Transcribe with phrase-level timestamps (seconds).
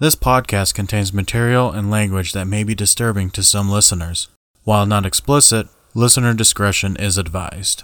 [0.00, 4.28] This podcast contains material and language that may be disturbing to some listeners.
[4.62, 7.82] While not explicit, listener discretion is advised.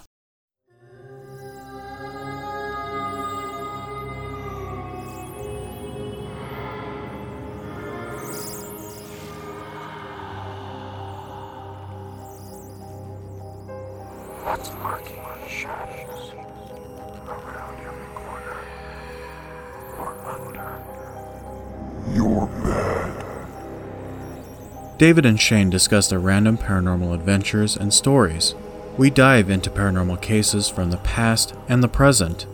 [25.04, 28.54] David and Shane discuss their random paranormal adventures and stories.
[28.96, 32.46] We dive into paranormal cases from the past and the present.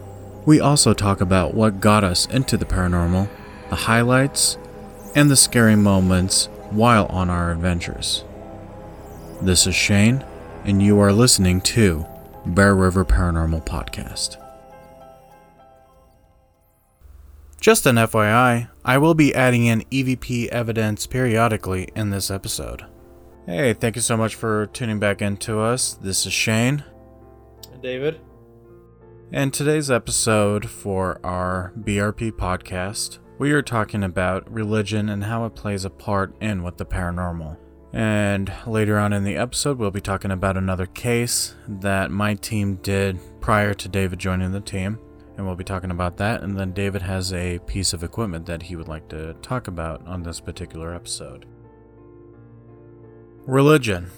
[0.46, 3.28] We also talk about what got us into the paranormal,
[3.68, 4.58] the highlights,
[5.14, 8.24] and the scary moments while on our adventures.
[9.40, 10.24] This is Shane,
[10.64, 12.04] and you are listening to
[12.44, 14.39] Bear River Paranormal Podcast.
[17.60, 22.86] Just an FYI, I will be adding in EVP evidence periodically in this episode.
[23.44, 25.92] Hey, thank you so much for tuning back into us.
[25.92, 26.82] This is Shane.
[27.82, 28.18] David?
[29.30, 35.54] And today's episode for our BRP podcast, we are talking about religion and how it
[35.54, 37.58] plays a part in with the paranormal.
[37.92, 42.76] And later on in the episode, we'll be talking about another case that my team
[42.76, 44.98] did prior to David joining the team.
[45.40, 46.42] And we'll be talking about that.
[46.42, 50.06] And then David has a piece of equipment that he would like to talk about
[50.06, 51.46] on this particular episode.
[53.46, 54.10] Religion.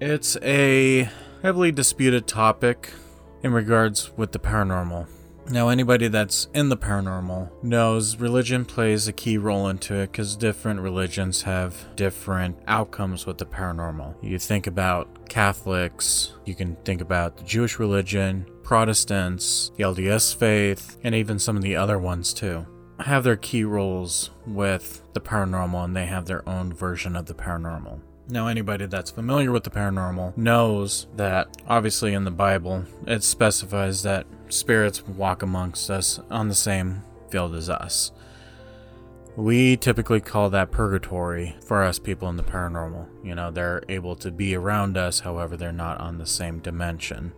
[0.00, 1.06] It's a
[1.42, 2.94] heavily disputed topic
[3.42, 5.06] in regards with the paranormal.
[5.50, 10.34] Now, anybody that's in the paranormal knows religion plays a key role into it because
[10.34, 14.14] different religions have different outcomes with the paranormal.
[14.22, 20.96] You think about Catholics, you can think about the Jewish religion, Protestants, the LDS faith,
[21.02, 22.64] and even some of the other ones too.
[23.00, 27.34] Have their key roles with the paranormal and they have their own version of the
[27.34, 27.98] paranormal.
[28.28, 34.04] Now, anybody that's familiar with the paranormal knows that obviously in the Bible it specifies
[34.04, 38.12] that spirits walk amongst us on the same field as us.
[39.34, 43.08] We typically call that purgatory for us people in the paranormal.
[43.24, 47.32] You know, they're able to be around us, however, they're not on the same dimension.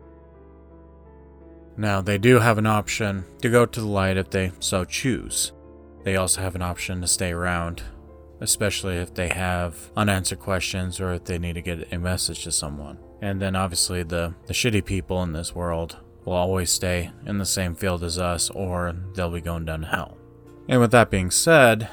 [1.76, 5.52] Now, they do have an option to go to the light if they so choose.
[6.04, 7.82] They also have an option to stay around
[8.42, 12.50] especially if they have unanswered questions or if they need to get a message to
[12.50, 12.98] someone.
[13.22, 17.46] And then obviously the, the shitty people in this world will always stay in the
[17.46, 20.18] same field as us or they'll be going down to hell.
[20.68, 21.88] And with that being said,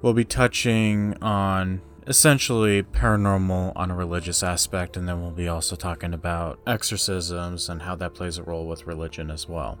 [0.00, 5.76] we'll be touching on essentially paranormal on a religious aspect and then we'll be also
[5.76, 9.78] talking about exorcisms and how that plays a role with religion as well.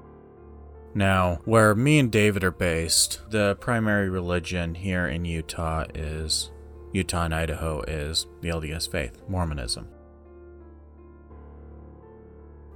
[0.94, 6.50] Now, where me and David are based, the primary religion here in Utah is
[6.92, 9.88] Utah and Idaho is the LDS faith, Mormonism.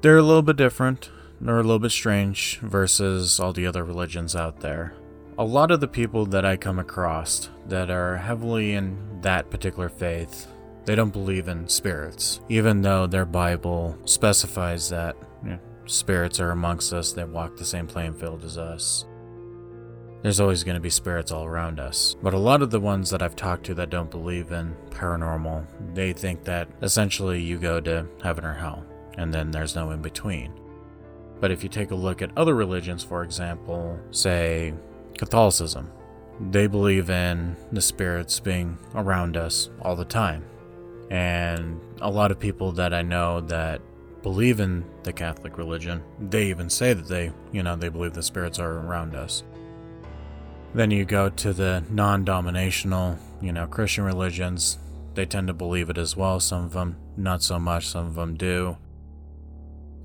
[0.00, 4.34] They're a little bit different, they're a little bit strange versus all the other religions
[4.34, 4.94] out there.
[5.38, 9.90] A lot of the people that I come across that are heavily in that particular
[9.90, 10.46] faith,
[10.86, 15.14] they don't believe in spirits, even though their Bible specifies that
[15.44, 19.04] you know, spirits are amongst us that walk the same playing field as us.
[20.22, 22.16] There's always going to be spirits all around us.
[22.22, 25.66] But a lot of the ones that I've talked to that don't believe in paranormal,
[25.92, 28.86] they think that essentially you go to heaven or hell,
[29.18, 30.58] and then there's no in between.
[31.40, 34.72] But if you take a look at other religions, for example, say
[35.18, 35.90] Catholicism,
[36.50, 40.44] they believe in the spirits being around us all the time.
[41.10, 43.80] And a lot of people that I know that
[44.22, 46.02] believe in the Catholic religion.
[46.18, 49.44] They even say that they, you know, they believe the spirits are around us.
[50.74, 54.78] Then you go to the non dominational, you know, Christian religions.
[55.14, 56.40] They tend to believe it as well.
[56.40, 58.76] Some of them not so much, some of them do.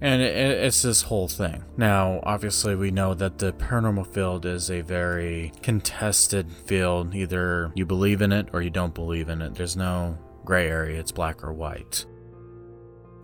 [0.04, 1.64] And it's this whole thing.
[1.78, 7.14] Now, obviously, we know that the paranormal field is a very contested field.
[7.14, 9.54] Either you believe in it or you don't believe in it.
[9.54, 12.06] There's no gray area, it's black or white.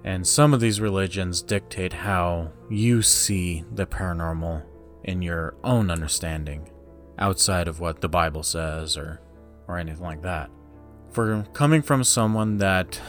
[0.03, 4.63] And some of these religions dictate how you see the paranormal
[5.03, 6.69] in your own understanding,
[7.17, 9.19] outside of what the Bible says or,
[9.67, 10.51] or anything like that.
[11.11, 13.01] For coming from someone that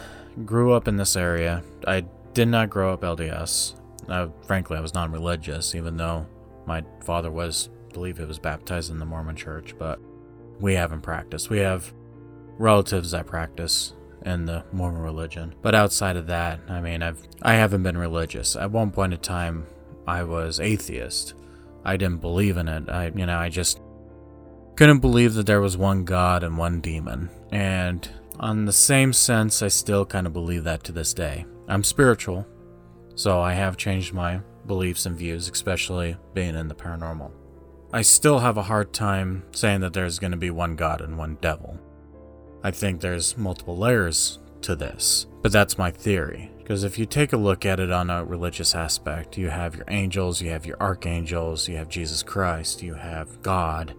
[0.46, 2.06] grew up in this area, I
[2.38, 3.74] did not grow up LDS.
[4.08, 6.24] Uh, frankly, I was non religious, even though
[6.66, 9.98] my father was, I believe he was baptized in the Mormon church, but
[10.60, 11.50] we haven't practiced.
[11.50, 11.92] We have
[12.56, 13.92] relatives that practice
[14.24, 15.52] in the Mormon religion.
[15.62, 18.54] But outside of that, I mean, I've I haven't been religious.
[18.54, 19.66] At one point in time,
[20.06, 21.34] I was atheist.
[21.84, 22.88] I didn't believe in it.
[22.88, 23.80] I, you know, I just
[24.76, 27.30] couldn't believe that there was one god and one demon.
[27.50, 28.08] And
[28.38, 31.44] on the same sense, I still kind of believe that to this day.
[31.68, 32.46] I'm spiritual,
[33.14, 37.30] so I have changed my beliefs and views, especially being in the paranormal.
[37.92, 41.18] I still have a hard time saying that there's going to be one god and
[41.18, 41.78] one devil.
[42.62, 46.50] I think there's multiple layers to this, but that's my theory.
[46.58, 49.86] Because if you take a look at it on a religious aspect, you have your
[49.88, 53.94] angels, you have your archangels, you have Jesus Christ, you have God.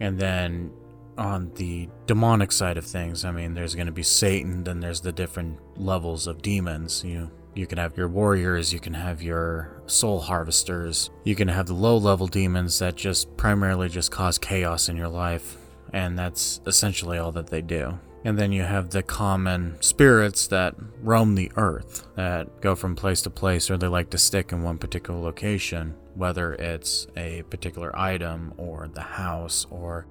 [0.00, 0.72] And then
[1.18, 5.02] on the demonic side of things, I mean, there's going to be Satan, then there's
[5.02, 7.04] the different levels of demons.
[7.04, 11.66] You you can have your warriors, you can have your soul harvesters, you can have
[11.66, 15.56] the low level demons that just primarily just cause chaos in your life,
[15.92, 17.98] and that's essentially all that they do.
[18.22, 23.22] And then you have the common spirits that roam the earth, that go from place
[23.22, 27.98] to place, or they like to stick in one particular location, whether it's a particular
[27.98, 30.06] item, or the house, or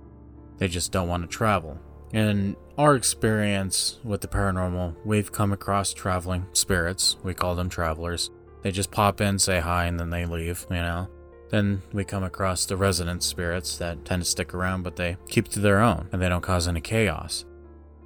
[0.58, 1.80] they just don't want to travel.
[2.12, 7.18] In our experience with the paranormal, we've come across traveling spirits.
[7.24, 8.32] We call them travelers.
[8.62, 11.08] They just pop in, say hi, and then they leave, you know?
[11.50, 15.48] Then we come across the resident spirits that tend to stick around, but they keep
[15.50, 17.46] to their own and they don't cause any chaos.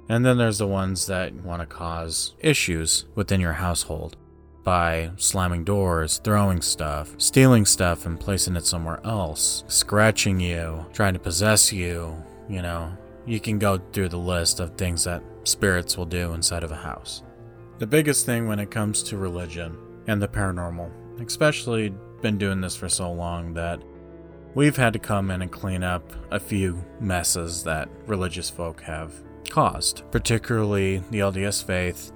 [0.08, 4.16] And then there's the ones that want to cause issues within your household
[4.64, 11.12] by slamming doors, throwing stuff, stealing stuff and placing it somewhere else, scratching you, trying
[11.14, 12.16] to possess you,
[12.48, 12.96] you know.
[13.26, 16.76] You can go through the list of things that spirits will do inside of a
[16.76, 17.22] house.
[17.78, 19.76] The biggest thing when it comes to religion
[20.06, 20.90] and the paranormal,
[21.26, 23.82] especially been doing this for so long that
[24.54, 29.12] we've had to come in and clean up a few messes that religious folk have
[29.50, 32.12] caused, particularly the LDS faith.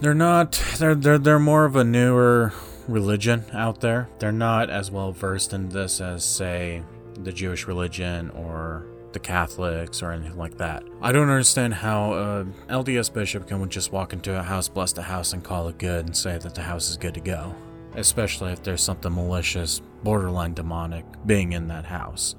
[0.00, 2.52] They're not they're they're they're more of a newer
[2.86, 4.08] religion out there.
[4.18, 6.82] They're not as well versed in this as say
[7.14, 10.84] the Jewish religion or the Catholics or anything like that.
[11.00, 15.02] I don't understand how a LDS bishop can just walk into a house, bless the
[15.02, 17.54] house, and call it good and say that the house is good to go,
[17.94, 22.36] especially if there's something malicious, borderline demonic being in that house.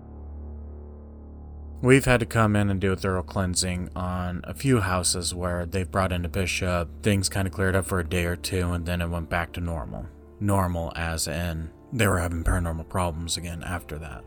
[1.82, 5.66] We've had to come in and do a thorough cleansing on a few houses where
[5.66, 8.72] they've brought in a bishop, things kind of cleared up for a day or two,
[8.72, 10.06] and then it went back to normal.
[10.42, 14.26] Normal, as in they were having paranormal problems again after that.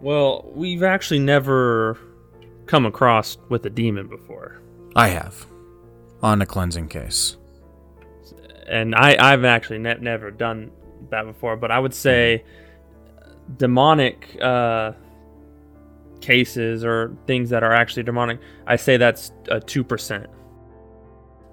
[0.00, 1.98] Well, we've actually never
[2.66, 4.60] come across with a demon before.
[4.94, 5.46] I have.
[6.22, 7.36] On a cleansing case.
[8.66, 10.70] And I, I've actually ne- never done
[11.10, 12.44] that before, but I would say
[13.56, 14.92] demonic uh,
[16.20, 20.26] cases or things that are actually demonic, I say that's a 2%.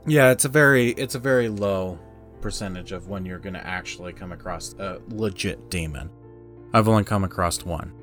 [0.06, 1.98] Yeah, it's a very it's a very low
[2.42, 6.10] percentage of when you're going to actually come across a legit demon.
[6.74, 7.94] I've only come across one.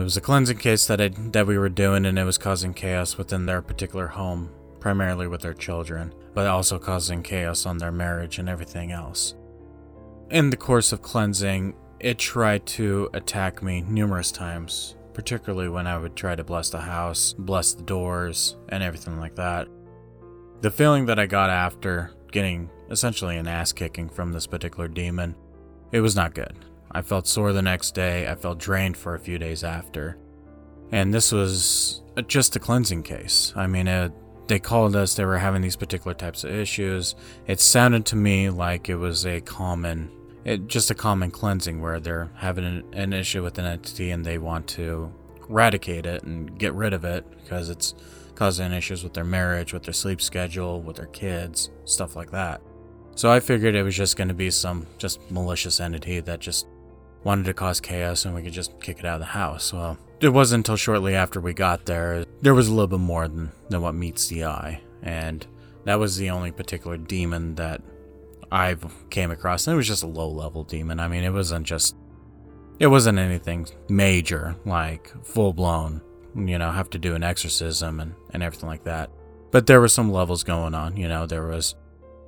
[0.00, 2.72] It was a cleansing case that I, that we were doing, and it was causing
[2.72, 4.48] chaos within their particular home,
[4.80, 9.34] primarily with their children, but also causing chaos on their marriage and everything else.
[10.30, 15.98] In the course of cleansing, it tried to attack me numerous times, particularly when I
[15.98, 19.68] would try to bless the house, bless the doors, and everything like that.
[20.62, 25.34] The feeling that I got after getting essentially an ass kicking from this particular demon,
[25.92, 26.56] it was not good.
[26.92, 28.28] I felt sore the next day.
[28.28, 30.18] I felt drained for a few days after.
[30.92, 33.52] And this was uh, just a cleansing case.
[33.54, 34.12] I mean, it,
[34.48, 37.14] they called us, they were having these particular types of issues.
[37.46, 40.10] It sounded to me like it was a common,
[40.44, 44.24] it, just a common cleansing where they're having an, an issue with an entity and
[44.24, 45.12] they want to
[45.48, 47.94] eradicate it and get rid of it because it's
[48.34, 52.60] causing issues with their marriage, with their sleep schedule, with their kids, stuff like that.
[53.14, 56.66] So I figured it was just going to be some just malicious entity that just
[57.24, 59.72] wanted to cause chaos and we could just kick it out of the house.
[59.72, 63.28] Well, it wasn't until shortly after we got there, there was a little bit more
[63.28, 64.80] than, than what meets the eye.
[65.02, 65.46] And
[65.84, 67.82] that was the only particular demon that
[68.52, 69.66] I've came across.
[69.66, 71.00] And it was just a low level demon.
[71.00, 71.96] I mean, it wasn't just,
[72.78, 76.02] it wasn't anything major, like full blown,
[76.34, 79.10] you know, have to do an exorcism and, and everything like that.
[79.50, 81.74] But there were some levels going on, you know, there was,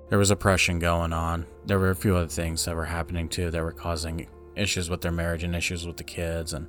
[0.08, 1.46] there was oppression going on.
[1.66, 5.00] There were a few other things that were happening too that were causing issues with
[5.00, 6.66] their marriage and issues with the kids and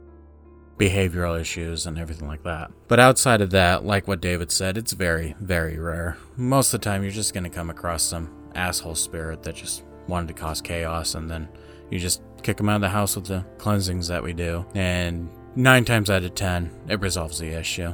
[0.77, 2.71] behavioral issues and everything like that.
[2.87, 6.17] But outside of that, like what David said, it's very, very rare.
[6.35, 9.83] Most of the time, you're just going to come across some asshole spirit that just
[10.07, 11.47] wanted to cause chaos, and then
[11.89, 14.65] you just kick them out of the house with the cleansings that we do.
[14.73, 17.93] And nine times out of ten, it resolves the issue.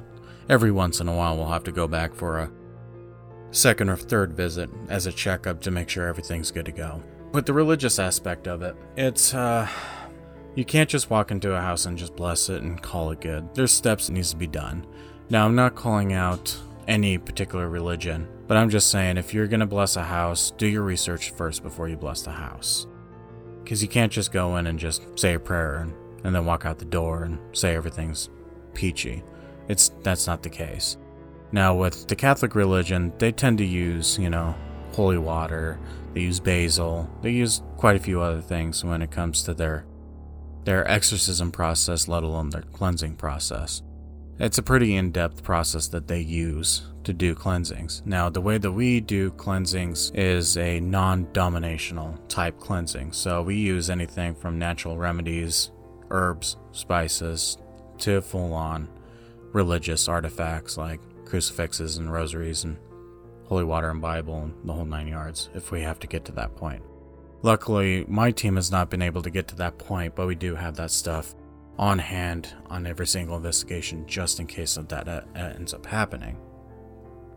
[0.49, 2.51] Every once in a while, we'll have to go back for a
[3.51, 7.45] second or third visit as a checkup to make sure everything's good to go with
[7.45, 9.67] the religious aspect of it, it's uh
[10.55, 13.53] You can't just walk into a house and just bless it and call it good.
[13.53, 14.85] There's steps that needs to be done.
[15.29, 16.57] Now, I'm not calling out
[16.87, 20.65] any particular religion, but I'm just saying if you're going to bless a house, do
[20.65, 22.87] your research first before you bless the house.
[23.63, 25.93] Because you can't just go in and just say a prayer and,
[26.23, 28.29] and then walk out the door and say everything's
[28.73, 29.23] peachy.
[29.67, 30.97] It's that's not the case.
[31.51, 34.55] Now with the Catholic religion, they tend to use, you know,
[34.93, 35.79] holy water,
[36.13, 39.85] they use basil, they use quite a few other things when it comes to their
[40.65, 43.81] their exorcism process, let alone their cleansing process.
[44.39, 48.01] It's a pretty in depth process that they use to do cleansings.
[48.05, 53.13] Now, the way that we do cleansings is a non dominational type cleansing.
[53.13, 55.71] So we use anything from natural remedies,
[56.09, 57.57] herbs, spices,
[57.99, 58.87] to full on
[59.51, 62.77] religious artifacts like crucifixes and rosaries and
[63.49, 66.31] holy water and Bible and the whole nine yards if we have to get to
[66.33, 66.83] that point.
[67.41, 70.55] Luckily, my team has not been able to get to that point, but we do
[70.55, 71.35] have that stuff
[71.77, 76.37] on hand on every single investigation just in case of that uh, ends up happening.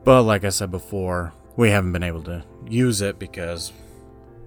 [0.04, 3.72] But like I said before, we haven't been able to use it because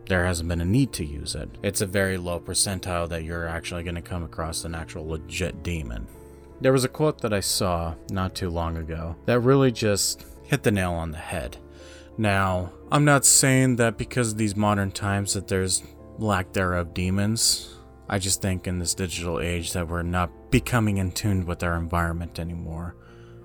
[0.08, 1.50] there hasn't been a need to use it.
[1.64, 5.64] It's a very low percentile that you're actually going to come across an actual legit
[5.64, 6.08] demon.
[6.62, 10.64] There was a quote that I saw not too long ago that really just hit
[10.64, 11.58] the nail on the head.
[12.18, 15.84] Now, I'm not saying that because of these modern times that there's
[16.18, 17.76] lack thereof demons.
[18.08, 21.76] I just think in this digital age that we're not becoming in tune with our
[21.76, 22.96] environment anymore.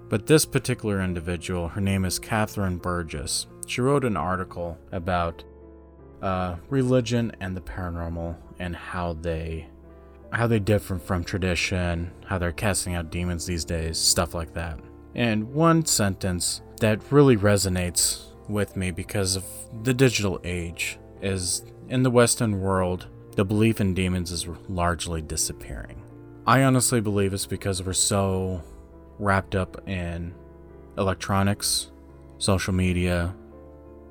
[0.08, 3.48] But this particular individual, her name is Catherine Burgess.
[3.66, 5.42] She wrote an article about
[6.22, 9.66] uh, religion and the paranormal and how they
[10.32, 14.78] how they differ from tradition, how they're casting out demons these days, stuff like that.
[15.14, 19.44] And one sentence that really resonates with me because of
[19.82, 26.02] the digital age is in the Western world, the belief in demons is largely disappearing.
[26.46, 28.62] I honestly believe it's because we're so
[29.18, 30.34] wrapped up in
[30.96, 31.90] electronics,
[32.38, 33.34] social media,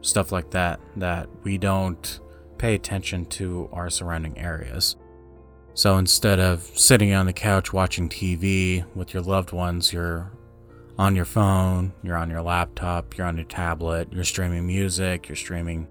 [0.01, 2.19] stuff like that, that we don't
[2.57, 4.95] pay attention to our surrounding areas.
[5.73, 10.31] So instead of sitting on the couch watching TV with your loved ones, you're
[10.99, 15.35] on your phone, you're on your laptop, you're on your tablet, you're streaming music, you're
[15.37, 15.87] streaming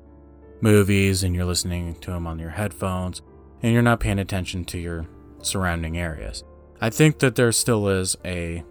[0.60, 3.22] movies, and you're listening to them on your headphones,
[3.62, 5.06] and you're not paying attention to your
[5.40, 6.44] surrounding areas.
[6.82, 8.62] I think that there still is a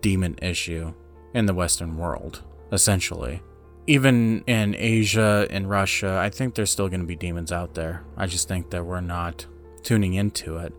[0.00, 0.94] demon issue
[1.34, 3.42] in the Western world, essentially.
[3.86, 8.02] Even in Asia and Russia, I think there's still going to be demons out there.
[8.16, 9.44] I just think that we're not
[9.82, 10.72] tuning into it.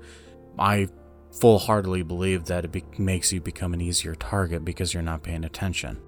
[0.57, 0.87] I
[1.33, 5.23] full heartedly believe that it be- makes you become an easier target because you're not
[5.23, 5.99] paying attention.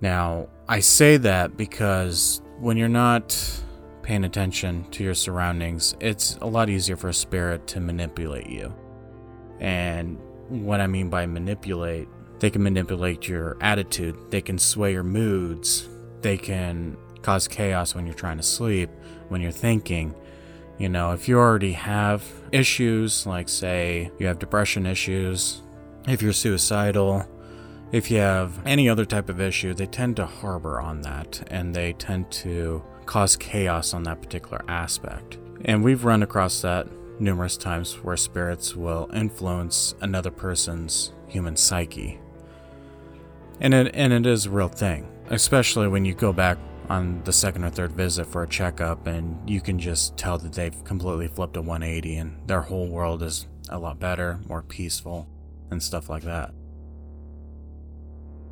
[0.00, 3.36] Now, I say that because when you're not
[4.02, 8.72] paying attention to your surroundings, it's a lot easier for a spirit to manipulate you.
[9.58, 10.18] And
[10.48, 12.08] what I mean by manipulate,
[12.38, 15.88] they can manipulate your attitude, they can sway your moods,
[16.20, 18.90] they can cause chaos when you're trying to sleep,
[19.28, 20.14] when you're thinking,
[20.78, 25.62] you know, if you already have issues, like say you have depression issues,
[26.06, 27.26] if you're suicidal,
[27.92, 31.74] if you have any other type of issue, they tend to harbor on that and
[31.74, 35.38] they tend to cause chaos on that particular aspect.
[35.64, 36.86] And we've run across that
[37.18, 42.20] numerous times where spirits will influence another person's human psyche.
[43.60, 47.32] And it, and it is a real thing, especially when you go back on the
[47.32, 51.28] second or third visit for a checkup, and you can just tell that they've completely
[51.28, 55.28] flipped a 180 and their whole world is a lot better, more peaceful,
[55.70, 56.52] and stuff like that.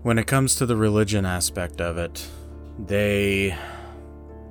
[0.03, 2.27] When it comes to the religion aspect of it,
[2.79, 3.57] they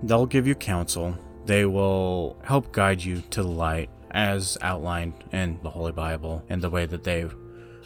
[0.01, 1.17] they'll give you counsel.
[1.45, 6.61] They will help guide you to the light as outlined in the Holy Bible and
[6.61, 7.27] the way that they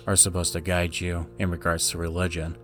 [0.05, 2.57] are supposed to guide you in regards to religion.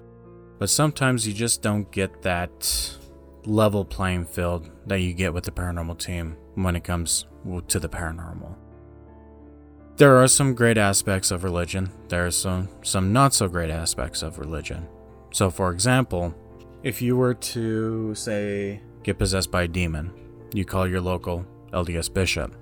[0.60, 2.96] But sometimes you just don't get that
[3.46, 7.26] level playing field that you get with the paranormal team when it comes
[7.68, 8.56] to the paranormal.
[9.98, 14.24] There are some great aspects of religion, there are some, some not so great aspects
[14.24, 14.88] of religion.
[15.32, 16.34] So, for example,
[16.82, 20.12] if you were to, say, get possessed by a demon,
[20.54, 22.56] you call your local LDS bishop.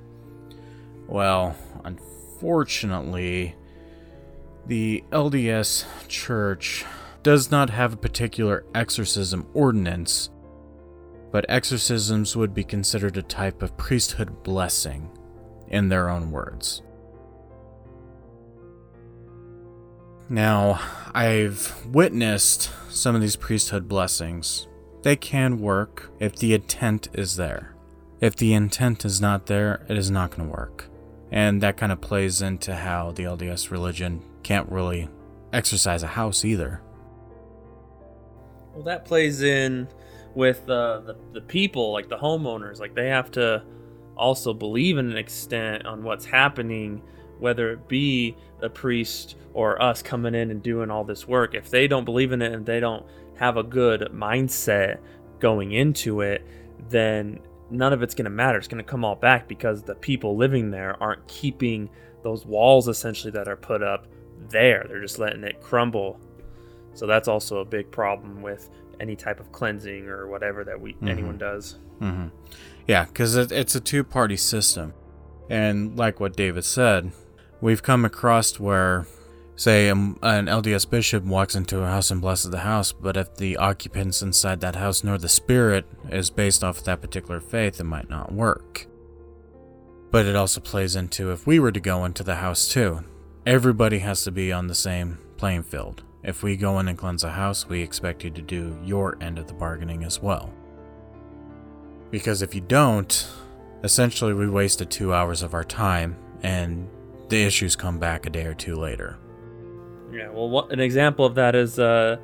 [1.08, 3.56] Well, unfortunately,
[4.68, 6.86] the LDS church
[7.24, 10.30] does not have a particular exorcism ordinance
[11.32, 15.10] but exorcisms would be considered a type of priesthood blessing,
[15.72, 16.84] in their own words.
[20.30, 20.80] Now,
[21.14, 24.68] I've witnessed some of these priesthood blessings.
[25.02, 27.76] They can work if the intent is there.
[28.20, 30.86] If the intent is not there, it is not going to work.
[31.32, 35.10] And that kind of plays into how the LDS religion can't really
[35.52, 36.82] exercise a house either.
[38.74, 39.88] Well, that plays in
[40.36, 42.80] with uh, the the people, like the homeowners.
[42.80, 43.64] Like they have to
[44.18, 47.02] also believe in an extent on what's happening,
[47.40, 51.56] whether it be a priest or us coming in and doing all this work.
[51.56, 55.00] If they don't believe in it and they don't have a good mindset
[55.40, 56.46] going into it,
[56.90, 58.58] then none of it's going to matter.
[58.58, 61.90] It's going to come all back because the people living there aren't keeping
[62.24, 64.08] those walls essentially that are put up
[64.50, 64.86] there.
[64.88, 66.20] They're just letting it crumble.
[66.94, 68.70] So that's also a big problem with
[69.02, 71.10] any type of cleansing or whatever that we mm-hmm.
[71.10, 71.80] anyone does.
[72.00, 72.28] Mm-hmm.
[72.88, 74.94] Yeah, because it, it's a two-party system,
[75.50, 77.12] and like what David said,
[77.60, 79.06] we've come across where
[79.62, 83.36] Say um, an LDS bishop walks into a house and blesses the house, but if
[83.36, 87.80] the occupants inside that house nor the spirit is based off of that particular faith,
[87.80, 88.88] it might not work.
[90.10, 93.02] But it also plays into if we were to go into the house too,
[93.46, 96.02] everybody has to be on the same playing field.
[96.24, 99.40] If we go in and cleanse a house, we expect you to do your end
[99.40, 100.54] of the bargaining as well.
[102.12, 103.28] Because if you don't,
[103.84, 106.88] essentially we wasted two hours of our time and
[107.30, 109.18] the issues come back a day or two later.
[110.12, 112.18] Yeah, well, what, an example of that is uh,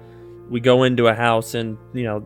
[0.49, 2.23] we go into a house and you know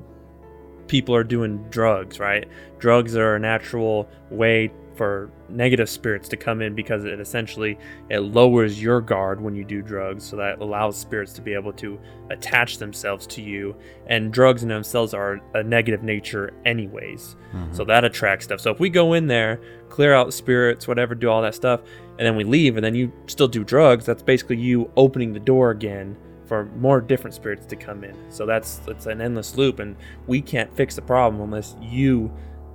[0.87, 2.47] people are doing drugs, right?
[2.79, 4.71] Drugs are a natural way
[5.01, 7.75] for negative spirits to come in because it essentially
[8.12, 10.24] it lowers your guard when you do drugs.
[10.24, 13.75] So that allows spirits to be able to attach themselves to you.
[14.05, 17.36] And drugs in themselves are a negative nature anyways.
[17.51, 17.74] Mm-hmm.
[17.74, 18.62] so that attracts stuff.
[18.62, 21.81] So if we go in there clear out spirits whatever do all that stuff
[22.20, 25.39] and then we leave and then you still do drugs that's basically you opening the
[25.39, 26.15] door again
[26.46, 28.15] for more different spirits to come in.
[28.29, 29.96] So that's it's an endless loop and
[30.27, 32.31] we can't fix the problem unless you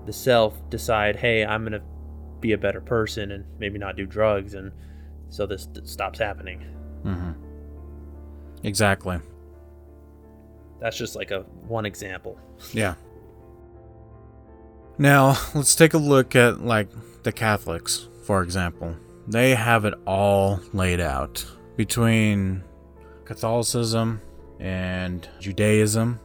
[0.06, 1.95] the self decide hey i'm going to
[2.40, 4.72] be a better person and maybe not do drugs and
[5.28, 6.64] so this stops happening.
[7.04, 7.32] Mm-hmm.
[8.64, 9.18] exactly.
[10.80, 12.38] That's just like a one example.
[12.72, 12.94] Yeah.
[14.98, 16.88] Now let's take a look at like
[17.22, 18.96] the catholics for example.
[19.28, 21.44] They have it all laid out
[21.76, 22.62] between
[23.24, 24.20] catholicism
[24.58, 26.20] and judaism.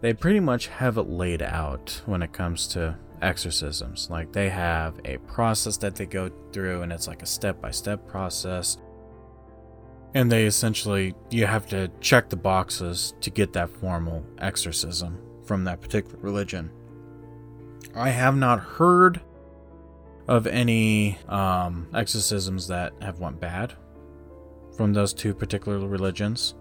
[0.00, 4.08] They pretty much have it laid out when it comes to exorcisms.
[4.10, 7.70] Like they have a process that they go through, and it's like a step by
[7.70, 8.78] step process.
[10.14, 15.64] And they essentially, you have to check the boxes to get that formal exorcism from
[15.64, 16.70] that particular religion.
[17.94, 19.20] I have not heard
[20.28, 23.74] of any um, exorcisms that have went bad
[24.76, 26.54] from those two particular religions.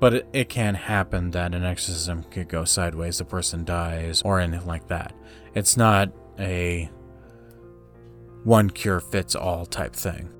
[0.00, 4.40] But it, it, can happen that an exorcism could go sideways, the person dies, or
[4.40, 5.12] anything like that.
[5.54, 6.90] It's not a
[8.44, 10.30] one cure fits all type thing.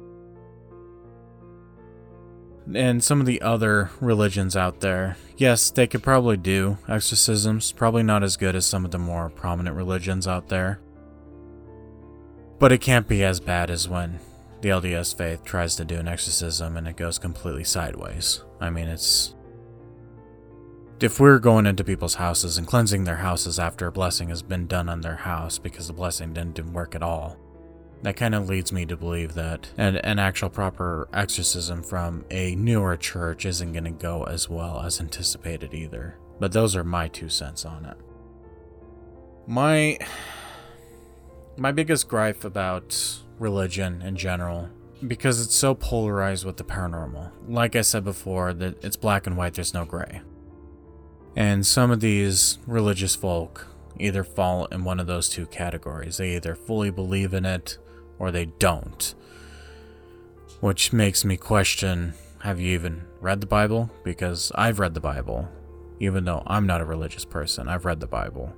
[2.75, 8.03] And some of the other religions out there, yes, they could probably do exorcisms, probably
[8.03, 10.81] not as good as some of the more prominent religions out there.
[12.59, 14.21] But it can't be as bad as when
[14.61, 18.45] the LDS faith tries to do an exorcism and it goes completely sideways.
[18.61, 19.35] I mean, it's
[21.03, 24.67] if we're going into people's houses and cleansing their houses after a blessing has been
[24.67, 27.39] done on their house because the blessing didn't, work at all,
[28.03, 32.55] that kind of leads me to believe that an, an actual proper exorcism from a
[32.55, 36.19] newer church isn't going to go as well as anticipated either.
[36.39, 37.97] But those are my two cents on it.
[39.47, 39.99] My
[41.57, 44.69] my biggest gripe about religion in general
[45.07, 47.33] because it's so polarized with the paranormal.
[47.49, 50.23] Like I said before, that it's black and white, there's no gray.
[51.41, 53.67] And some of these religious folk
[53.99, 56.19] either fall in one of those two categories.
[56.19, 57.79] They either fully believe in it
[58.19, 59.15] or they don't.
[60.61, 63.91] Which makes me question have you even read the Bible?
[64.05, 65.49] Because I've read the Bible.
[65.99, 68.55] Even though I'm not a religious person, I've read the Bible.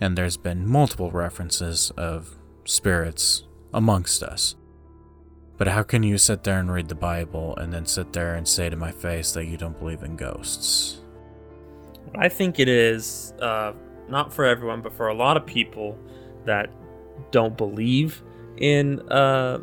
[0.00, 3.42] And there's been multiple references of spirits
[3.74, 4.56] amongst us.
[5.58, 8.48] But how can you sit there and read the Bible and then sit there and
[8.48, 11.02] say to my face that you don't believe in ghosts?
[12.14, 13.72] I think it is uh,
[14.08, 15.98] not for everyone, but for a lot of people
[16.44, 16.70] that
[17.30, 18.22] don't believe
[18.58, 19.58] in uh,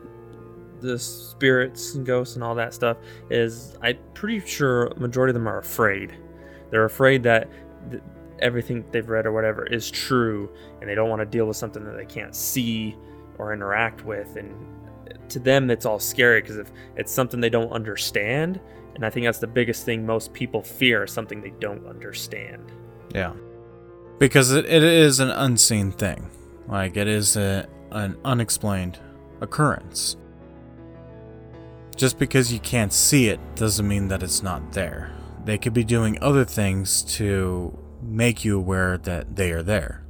[0.82, 2.98] the spirits and ghosts and all that stuff.
[3.30, 6.14] Is I'm pretty sure majority of them are afraid.
[6.70, 7.50] They're afraid that
[7.90, 8.04] th-
[8.40, 10.52] everything they've read or whatever is true,
[10.82, 12.96] and they don't want to deal with something that they can't see
[13.38, 14.36] or interact with.
[14.36, 14.54] And
[15.30, 18.60] to them, it's all scary because if it's something they don't understand,
[18.96, 22.72] and I think that's the biggest thing most people fear something they don't understand.
[23.14, 23.34] Yeah.
[24.20, 26.30] Because it, it is an unseen thing.
[26.68, 29.00] Like, it is a, an unexplained
[29.42, 30.18] occurrence.
[31.96, 35.12] Just because you can't see it doesn't mean that it's not there.
[35.46, 40.06] They could be doing other things to make you aware that they are there.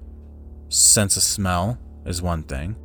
[0.70, 2.76] Sense of smell is one thing.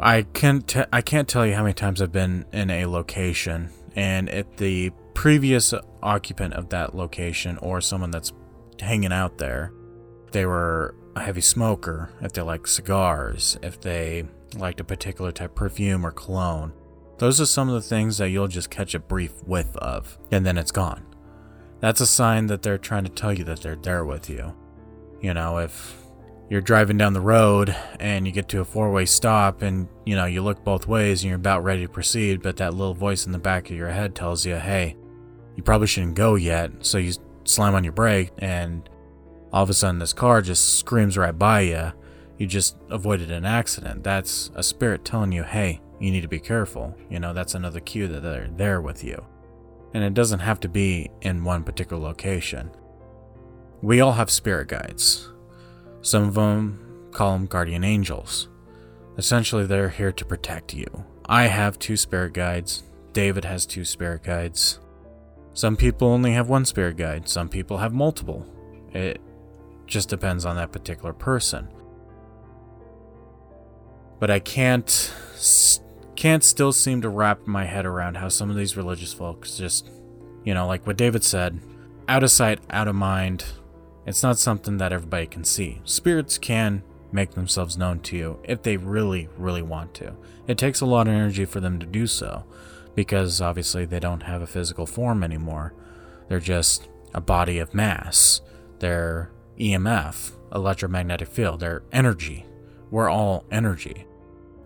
[0.00, 3.70] I can't t- I can't tell you how many times I've been in a location
[3.94, 8.32] and if the previous occupant of that location or someone that's
[8.80, 9.72] hanging out there,
[10.32, 14.24] they were a heavy smoker, if they like cigars, if they
[14.56, 16.72] liked a particular type of perfume or cologne.
[17.18, 20.44] Those are some of the things that you'll just catch a brief whiff of, and
[20.44, 21.06] then it's gone.
[21.80, 24.54] That's a sign that they're trying to tell you that they're there with you.
[25.20, 25.96] You know, if
[26.50, 30.14] you're driving down the road and you get to a four way stop and you
[30.16, 33.26] know you look both ways and you're about ready to proceed but that little voice
[33.26, 34.96] in the back of your head tells you hey
[35.56, 36.70] you probably shouldn't go yet.
[36.80, 37.14] So you
[37.44, 38.88] slam on your brake and
[39.52, 41.92] all of a sudden this car just screams right by you
[42.38, 44.02] you just avoided an accident.
[44.02, 46.96] That's a spirit telling you hey you need to be careful.
[47.08, 49.24] You know that's another cue that they're there with you.
[49.94, 52.70] And it doesn't have to be in one particular location.
[53.80, 55.28] We all have spirit guides.
[56.00, 58.48] Some of them call them guardian angels.
[59.16, 60.86] Essentially, they're here to protect you.
[61.26, 62.82] I have two spirit guides.
[63.12, 64.80] David has two spirit guides.
[65.54, 68.44] Some people only have one spirit guide, some people have multiple.
[68.92, 69.20] It
[69.86, 71.68] just depends on that particular person.
[74.18, 75.14] But I can't
[76.16, 79.88] can't still seem to wrap my head around how some of these religious folks just,
[80.44, 81.60] you know, like what David said,
[82.08, 83.44] out of sight, out of mind,
[84.06, 85.80] it's not something that everybody can see.
[85.84, 86.82] Spirits can
[87.14, 90.14] make themselves known to you if they really, really want to.
[90.46, 92.44] It takes a lot of energy for them to do so,
[92.94, 95.72] because obviously they don't have a physical form anymore.
[96.28, 98.40] They're just a body of mass.
[98.80, 102.44] They're EMF, electromagnetic field, they're energy.
[102.90, 104.06] We're all energy.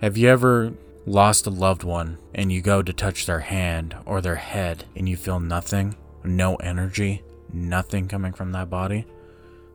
[0.00, 0.72] Have you ever
[1.06, 5.08] lost a loved one and you go to touch their hand or their head and
[5.08, 5.96] you feel nothing?
[6.24, 7.22] No energy?
[7.52, 9.06] Nothing coming from that body?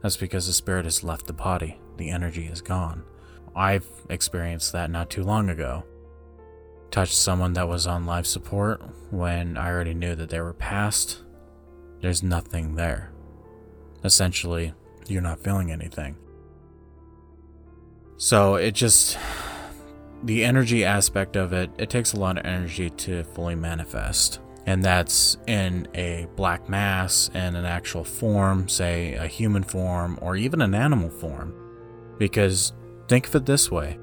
[0.02, 3.04] That's because the spirit has left the body, the energy is gone.
[3.56, 5.84] I've experienced that not too long ago.
[6.92, 11.22] Touched someone that was on life support when I already knew that they were passed.
[12.02, 13.12] There's nothing there.
[14.04, 14.74] Essentially,
[15.08, 16.18] you're not feeling anything.
[18.18, 19.18] So it just.
[20.24, 24.84] The energy aspect of it, it takes a lot of energy to fully manifest and
[24.84, 30.62] that's in a black mass in an actual form, say a human form or even
[30.62, 31.54] an animal form.
[32.18, 32.74] Because
[33.08, 33.98] think of it this way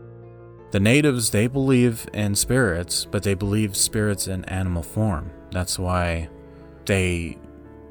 [0.71, 5.31] the natives, they believe in spirits, but they believe spirits in animal form.
[5.51, 6.29] That's why
[6.87, 7.39] they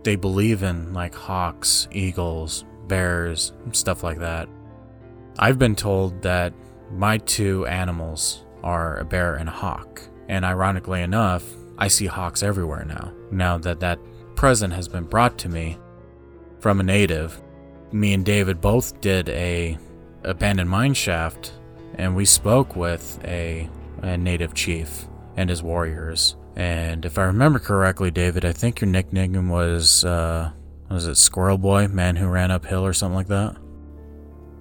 [0.03, 4.47] they believe in like hawks, eagles, bears, stuff like that.
[5.38, 6.53] I've been told that
[6.91, 10.01] my two animals are a bear and a hawk.
[10.29, 11.43] And ironically enough,
[11.77, 13.13] I see hawks everywhere now.
[13.32, 13.99] Now that that
[14.36, 15.77] present has been brought to me
[16.60, 17.41] from a native,
[17.91, 19.77] me and David both did a
[20.23, 21.53] abandoned mine shaft,
[21.95, 23.69] and we spoke with a,
[24.01, 25.05] a native chief
[25.36, 26.36] and his warriors.
[26.55, 30.51] And if I remember correctly, David, I think your nickname was uh,
[30.89, 33.55] was it Squirrel Boy, man who ran uphill, or something like that.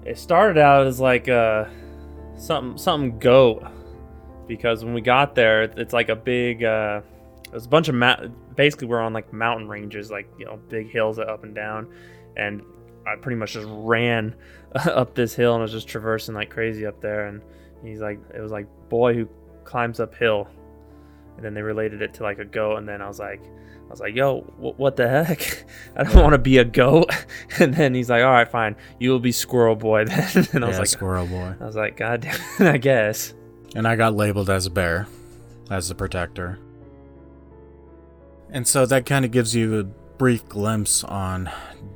[0.05, 1.69] It started out as like a
[2.37, 3.63] uh, something something goat
[4.47, 6.63] because when we got there, it's like a big.
[6.63, 7.01] Uh,
[7.51, 10.89] there's a bunch of ma- basically we're on like mountain ranges, like you know big
[10.89, 11.87] hills up and down,
[12.37, 12.61] and
[13.07, 14.35] I pretty much just ran
[14.75, 17.27] up this hill and was just traversing like crazy up there.
[17.27, 17.41] And
[17.83, 19.27] he's like, it was like boy who
[19.63, 20.47] climbs uphill,
[21.35, 23.41] and then they related it to like a goat, and then I was like.
[23.41, 25.65] I was like, yo, what the heck?
[25.95, 27.09] I don't want to be a goat.
[27.59, 28.75] And then he's like, all right, fine.
[28.99, 30.47] You will be Squirrel Boy then.
[30.53, 31.55] And I was yeah, like, Squirrel Boy.
[31.59, 33.33] I was like, God damn, I guess.
[33.75, 35.07] And I got labeled as a bear,
[35.71, 36.59] as the protector.
[38.51, 41.49] And so that kind of gives you a brief glimpse on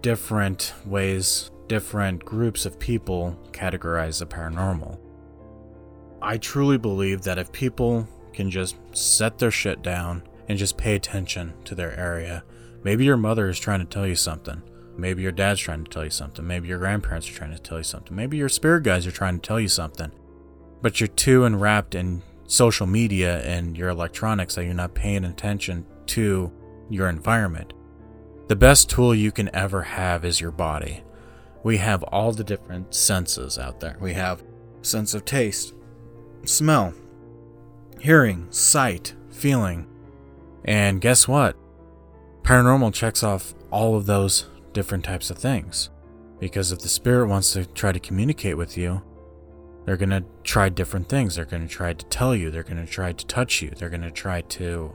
[0.04, 5.00] different ways different groups of people categorize the paranormal.
[6.22, 10.96] I truly believe that if people can just set their shit down and just pay
[10.96, 12.44] attention to their area,
[12.84, 14.62] maybe your mother is trying to tell you something.
[14.96, 16.46] Maybe your dad's trying to tell you something.
[16.46, 18.16] Maybe your grandparents are trying to tell you something.
[18.16, 20.12] Maybe your spirit guides are trying to tell you something
[20.84, 25.86] but you're too enwrapped in social media and your electronics that you're not paying attention
[26.06, 26.52] to
[26.90, 27.74] your environment.
[28.48, 31.04] The best tool you can ever have is your body.
[31.64, 33.98] We have all the different senses out there.
[34.02, 34.44] We have
[34.82, 35.74] sense of taste,
[36.46, 36.94] smell,
[38.00, 39.88] hearing, sight, feeling.
[40.66, 41.56] And guess what?
[42.42, 45.90] Paranormal checks off all of those different types of things.
[46.40, 49.02] Because if the spirit wants to try to communicate with you,
[49.86, 51.36] They're going to try different things.
[51.36, 52.50] They're going to try to tell you.
[52.50, 53.72] They're going to try to touch you.
[53.72, 54.94] They're going to try to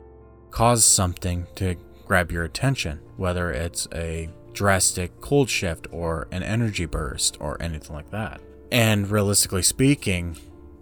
[0.51, 1.75] cause something to
[2.09, 7.95] grab your attention, whether it's a drastic cold shift or an energy burst or anything
[7.95, 8.41] like that.
[8.71, 10.35] And realistically speaking,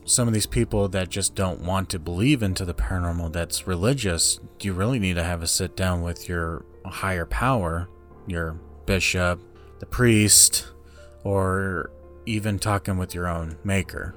[0.05, 4.39] some of these people that just don't want to believe into the paranormal that's religious,
[4.61, 7.89] you really need to have a sit down with your higher power,
[8.25, 8.53] your
[8.85, 9.41] bishop,
[9.79, 10.71] the priest,
[11.25, 11.91] or
[12.25, 14.15] even talking with your own maker,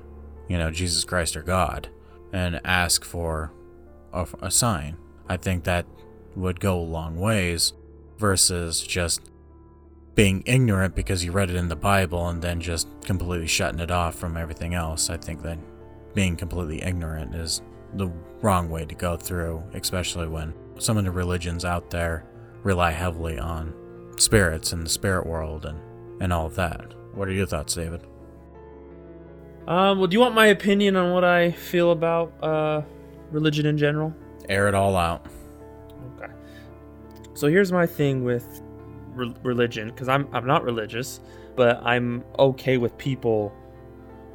[0.48, 1.88] you know, Jesus Christ or God,
[2.32, 3.52] and ask for
[4.12, 4.96] a, a sign.
[5.28, 5.86] I think that
[6.36, 7.72] would go a long ways
[8.18, 9.20] versus just
[10.14, 13.90] being ignorant because you read it in the Bible and then just completely shutting it
[13.90, 15.08] off from everything else.
[15.08, 15.58] I think that
[16.14, 17.62] being completely ignorant is
[17.94, 18.08] the
[18.42, 22.24] wrong way to go through, especially when some of the religions out there
[22.62, 23.74] rely heavily on
[24.16, 25.80] spirits and the spirit world and,
[26.20, 26.94] and all of that.
[27.14, 28.02] What are your thoughts, David?
[29.66, 32.82] Um, well, do you want my opinion on what I feel about uh,
[33.30, 34.14] religion in general?
[34.48, 35.26] Air it all out.
[36.16, 36.32] Okay.
[37.34, 38.62] So here's my thing with
[39.14, 41.20] re- religion, because I'm I'm not religious,
[41.56, 43.52] but I'm okay with people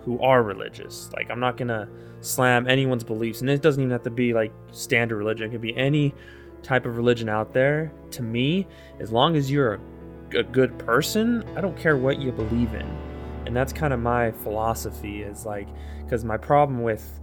[0.01, 1.09] who are religious.
[1.13, 1.89] Like I'm not gonna
[2.21, 5.47] slam anyone's beliefs, and it doesn't even have to be like standard religion.
[5.47, 6.13] It could be any
[6.63, 7.91] type of religion out there.
[8.11, 8.67] To me,
[8.99, 9.75] as long as you're
[10.33, 12.87] a, a good person, I don't care what you believe in,
[13.45, 15.21] and that's kind of my philosophy.
[15.21, 15.67] Is like
[16.03, 17.19] because my problem with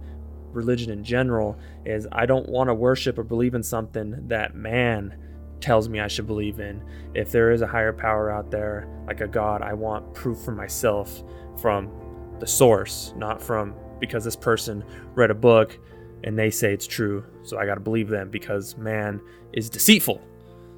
[0.53, 5.17] religion in general is I don't want to worship or believe in something that man
[5.59, 6.83] tells me I should believe in.
[7.13, 10.51] If there is a higher power out there, like a God, I want proof for
[10.51, 11.23] myself
[11.61, 11.89] from
[12.39, 14.83] the source, not from because this person
[15.15, 15.79] read a book
[16.23, 17.23] and they say it's true.
[17.43, 19.21] So I got to believe them because man
[19.53, 20.21] is deceitful.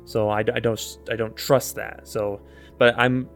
[0.06, 2.08] So I, I don't I don't trust that.
[2.08, 2.42] So,
[2.78, 3.28] but I'm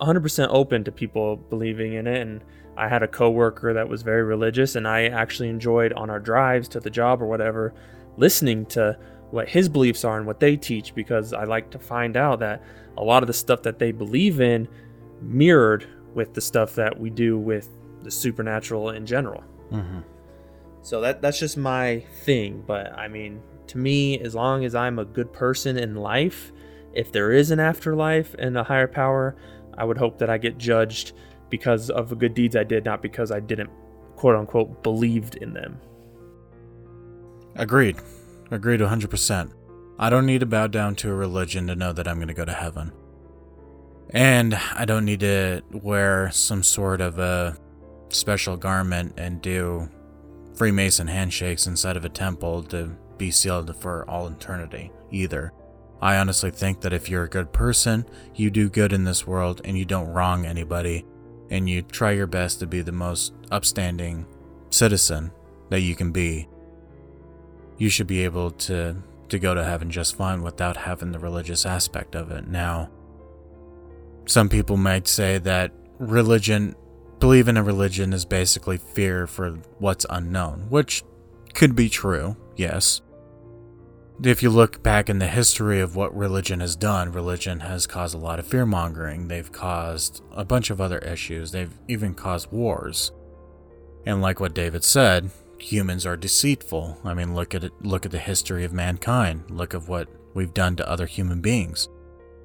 [0.00, 2.42] 100% open to people believing in it and
[2.76, 6.68] I had a coworker that was very religious, and I actually enjoyed on our drives
[6.68, 7.74] to the job or whatever
[8.16, 8.98] listening to
[9.30, 12.62] what his beliefs are and what they teach because I like to find out that
[12.96, 14.68] a lot of the stuff that they believe in
[15.20, 17.68] mirrored with the stuff that we do with
[18.02, 19.44] the supernatural in general.
[19.70, 20.00] Mm-hmm.
[20.82, 22.62] So that that's just my thing.
[22.66, 26.52] But I mean, to me, as long as I'm a good person in life,
[26.94, 29.36] if there is an afterlife and a higher power,
[29.76, 31.12] I would hope that I get judged
[31.50, 33.70] because of the good deeds I did, not because I didn't
[34.16, 35.80] quote unquote believed in them.
[37.54, 37.96] Agreed.
[38.50, 39.52] Agreed 100%.
[39.98, 42.34] I don't need to bow down to a religion to know that I'm going to
[42.34, 42.92] go to heaven.
[44.10, 47.56] And I don't need to wear some sort of a
[48.10, 49.88] special garment and do
[50.54, 55.52] Freemason handshakes inside of a temple to be sealed for all eternity either.
[56.00, 58.04] I honestly think that if you're a good person,
[58.34, 61.04] you do good in this world and you don't wrong anybody,
[61.50, 64.26] and you try your best to be the most upstanding
[64.70, 65.30] citizen
[65.70, 66.48] that you can be,
[67.78, 68.96] you should be able to
[69.28, 72.46] to go to heaven just fine without having the religious aspect of it.
[72.46, 72.90] Now,
[74.26, 76.76] some people might say that religion
[77.18, 81.02] believe in a religion is basically fear for what's unknown, which
[81.54, 83.00] could be true, yes.
[84.22, 88.14] If you look back in the history of what religion has done, religion has caused
[88.14, 89.28] a lot of fear mongering.
[89.28, 91.52] They've caused a bunch of other issues.
[91.52, 93.12] They've even caused wars.
[94.06, 96.98] And like what David said, humans are deceitful.
[97.04, 99.50] I mean, look at it, look at the history of mankind.
[99.50, 101.88] Look at what we've done to other human beings.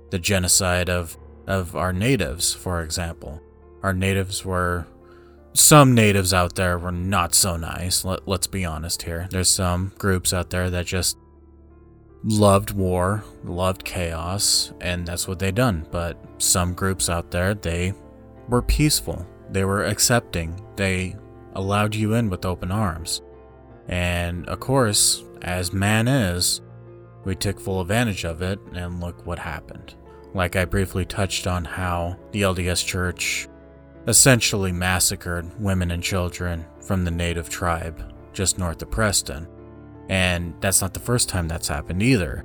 [0.10, 3.42] The genocide of of our natives, for example.
[3.82, 4.88] Our natives were
[5.54, 8.06] some natives out there were not so nice.
[8.06, 9.28] Let, let's be honest here.
[9.32, 11.18] There's some groups out there that just
[12.24, 15.88] loved war, loved chaos, and that's what they done.
[15.92, 17.94] But some groups out there, they
[18.48, 19.26] were peaceful.
[19.50, 20.60] They were accepting.
[20.76, 21.16] They
[21.54, 23.22] allowed you in with open arms.
[23.88, 26.62] And of course, as man is,
[27.26, 29.96] we took full advantage of it, and look what happened.
[30.34, 33.48] Like I briefly touched on how the LDS Church
[34.08, 39.48] essentially massacred women and children from the native tribe just north of Preston.
[40.12, 42.44] And that's not the first time that's happened either.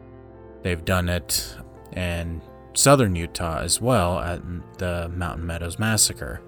[0.62, 1.56] They've done it
[1.92, 2.40] in
[2.74, 4.40] southern Utah as well at
[4.78, 6.40] the Mountain Meadows Massacre.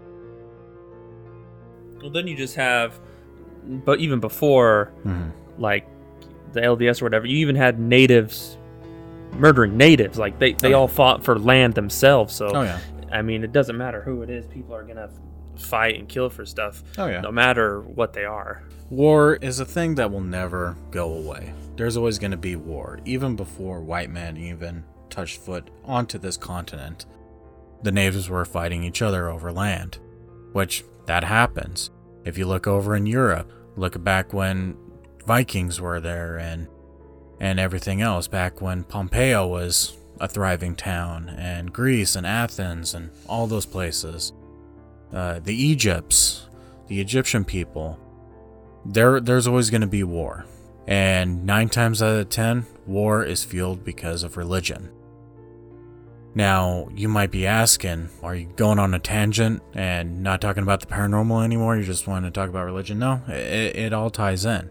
[2.01, 3.01] Well, then you just have,
[3.67, 5.33] but even before, Mhm.
[5.59, 5.87] like
[6.53, 8.57] the LDS or whatever, you even had natives
[9.37, 10.19] murdering natives.
[10.19, 10.77] Like they, they Oh, yeah.
[10.77, 12.33] all fought for land themselves.
[12.35, 12.79] So Oh, yeah.
[13.11, 14.47] I mean, it doesn't matter who it is.
[14.47, 15.11] People are gonna
[15.59, 17.21] fight and kill for stuff, Oh, yeah.
[17.21, 18.63] no matter what they are.
[18.91, 21.53] War is a thing that will never go away.
[21.77, 26.37] There's always going to be war, even before white men even touched foot onto this
[26.37, 27.05] continent.
[27.83, 29.99] The natives were fighting each other over land,
[30.53, 31.91] which that happens.
[32.25, 34.77] If you look over in Europe, look back when
[35.27, 36.67] Vikings were there and
[37.41, 43.11] and everything else back when Pompeii was a thriving town and Greece and Athens and
[43.29, 44.33] all those places.
[45.13, 46.47] Uh, the Egypts,
[46.87, 47.99] the Egyptian people,
[48.85, 50.45] there there's always going to be war.
[50.87, 54.91] And 9 times out of 10, war is fueled because of religion.
[56.35, 60.81] Now, you might be asking, are you going on a tangent and not talking about
[60.81, 61.77] the paranormal anymore?
[61.77, 62.99] You just want to talk about religion?
[63.01, 64.71] No, it, it all ties in.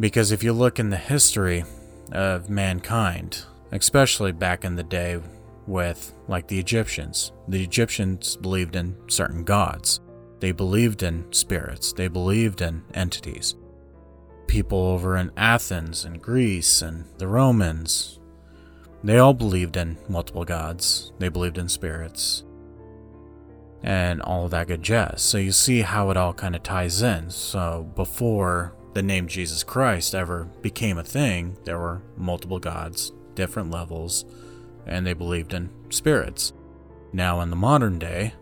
[0.00, 1.64] Because if you look in the history
[2.10, 5.20] of mankind, especially back in the day
[5.66, 10.00] with like the Egyptians, the Egyptians believed in certain gods.
[10.40, 13.54] They believed in spirits, they believed in entities.
[14.48, 18.18] People over in Athens and Greece and the Romans,
[19.04, 22.44] they all believed in multiple gods, they believed in spirits,
[23.82, 25.22] and all of that good jazz.
[25.22, 27.30] So you see how it all kind of ties in.
[27.30, 33.70] So before the name Jesus Christ ever became a thing, there were multiple gods, different
[33.70, 34.24] levels,
[34.86, 36.52] and they believed in spirits.
[37.12, 38.34] Now, in the modern day,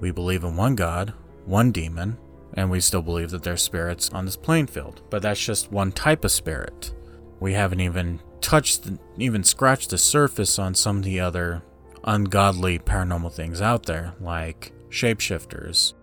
[0.00, 1.12] we believe in one God,
[1.44, 2.18] one demon,
[2.54, 5.02] and we still believe that there's spirits on this playing field.
[5.10, 6.94] But that's just one type of spirit.
[7.40, 11.62] We haven't even touched, even scratched the surface on some of the other
[12.04, 15.94] ungodly paranormal things out there, like shapeshifters,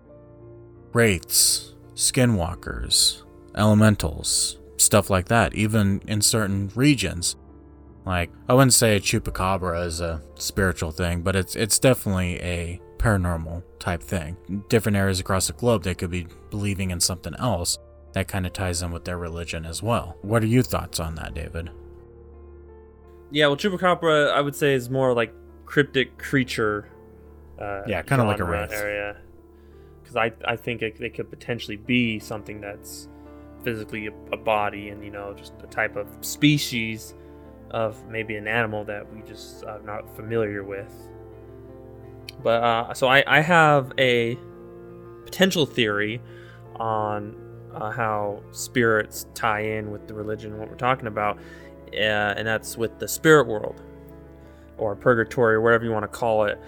[0.93, 3.23] wraiths, skinwalkers,
[3.56, 7.36] elementals, stuff like that, even in certain regions.
[8.06, 12.82] Like, I wouldn't say a chupacabra is a spiritual thing, but it's it's definitely a
[12.98, 14.38] paranormal type thing.
[14.70, 17.78] Different areas across the globe, they could be believing in something else
[18.13, 20.18] that kind of ties in with their religion as well.
[20.22, 21.70] What are your thoughts on that, David?
[23.32, 25.34] Yeah, well, chupacabra, I would say, is more like
[25.65, 26.88] cryptic creature.
[27.60, 28.72] Uh, yeah, kind of like a wraith.
[28.72, 29.18] area.
[30.02, 33.10] Because I, I think it, it could potentially be something that's
[33.63, 37.15] physically a, a body and you know just a type of species
[37.71, 40.91] of maybe an animal that we just are not familiar with.
[42.43, 44.38] But uh, so I, I have a
[45.23, 46.21] potential theory
[46.75, 47.36] on
[47.73, 51.38] uh, how spirits tie in with the religion and what we're talking about,
[51.93, 53.82] uh, and that's with the spirit world
[54.78, 56.60] or purgatory or whatever you want to call it,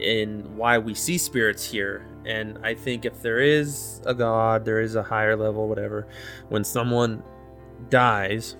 [0.00, 2.06] and why we see spirits here.
[2.24, 6.08] And I think if there is a god, there is a higher level, whatever,
[6.48, 7.22] when someone
[7.88, 8.56] dies,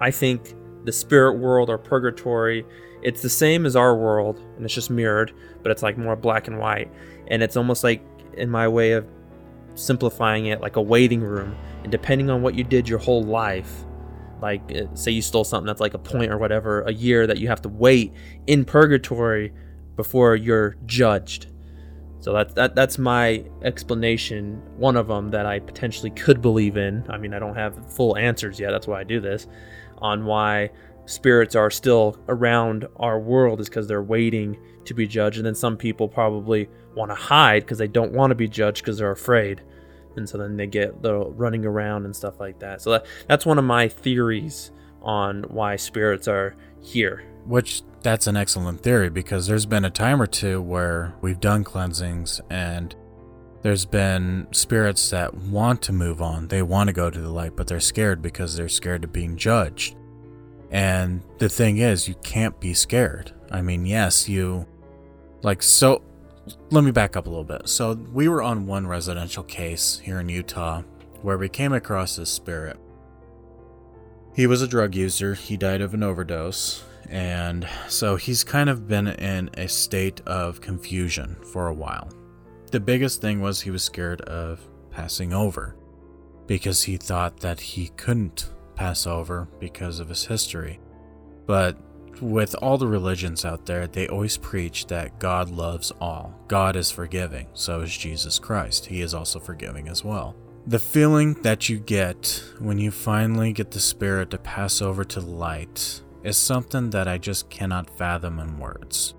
[0.00, 2.64] I think the spirit world or purgatory.
[3.02, 6.46] It's the same as our world and it's just mirrored but it's like more black
[6.46, 6.90] and white.
[7.28, 8.02] And it's almost like
[8.36, 9.06] in my way of
[9.74, 11.56] simplifying it like a waiting room.
[11.82, 13.84] And depending on what you did your whole life
[14.42, 17.38] like uh, say you stole something that's like a point or whatever a year that
[17.38, 18.12] you have to wait
[18.46, 19.52] in purgatory
[19.96, 21.46] before you're judged.
[22.20, 27.04] So that's that, that's my explanation one of them that i potentially could believe in.
[27.08, 29.46] I mean i don't have full answers yet that's why i do this
[30.04, 30.70] on why
[31.06, 35.38] spirits are still around our world is because they're waiting to be judged.
[35.38, 38.82] And then some people probably want to hide because they don't want to be judged
[38.82, 39.62] because they're afraid.
[40.16, 42.82] And so then they get the running around and stuff like that.
[42.82, 47.24] So that, that's one of my theories on why spirits are here.
[47.46, 51.64] Which that's an excellent theory because there's been a time or two where we've done
[51.64, 52.94] cleansings and
[53.64, 56.48] there's been spirits that want to move on.
[56.48, 59.38] They want to go to the light, but they're scared because they're scared of being
[59.38, 59.96] judged.
[60.70, 63.32] And the thing is, you can't be scared.
[63.50, 64.66] I mean, yes, you
[65.42, 66.02] like so
[66.68, 67.66] let me back up a little bit.
[67.70, 70.82] So, we were on one residential case here in Utah
[71.22, 72.76] where we came across this spirit.
[74.34, 78.86] He was a drug user, he died of an overdose, and so he's kind of
[78.86, 82.10] been in a state of confusion for a while.
[82.74, 84.58] The biggest thing was he was scared of
[84.90, 85.76] passing over
[86.48, 90.80] because he thought that he couldn't pass over because of his history.
[91.46, 91.78] But
[92.20, 96.34] with all the religions out there, they always preach that God loves all.
[96.48, 98.86] God is forgiving, so is Jesus Christ.
[98.86, 100.34] He is also forgiving as well.
[100.66, 105.20] The feeling that you get when you finally get the Spirit to pass over to
[105.20, 109.14] light is something that I just cannot fathom in words.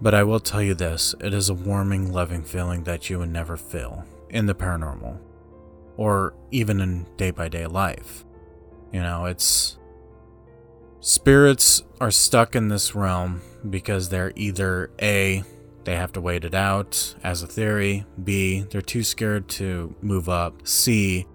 [0.00, 3.30] But I will tell you this it is a warming, loving feeling that you would
[3.30, 5.18] never feel in the paranormal
[5.96, 8.24] or even in day by day life.
[8.92, 9.78] You know, it's.
[11.00, 15.44] Spirits are stuck in this realm because they're either A,
[15.84, 20.28] they have to wait it out as a theory, B, they're too scared to move
[20.28, 21.26] up, C,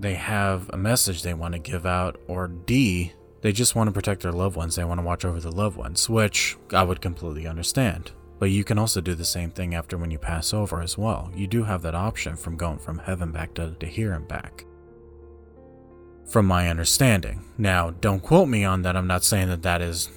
[0.00, 3.92] they have a message they want to give out, or D, they just want to
[3.92, 7.00] protect their loved ones, they want to watch over their loved ones, which I would
[7.00, 8.12] completely understand.
[8.38, 11.30] But you can also do the same thing after when you pass over as well.
[11.34, 14.64] You do have that option from going from heaven back to, to here and back.
[16.30, 17.44] From my understanding.
[17.56, 18.96] Now, don't quote me on that.
[18.96, 20.10] I'm not saying that that is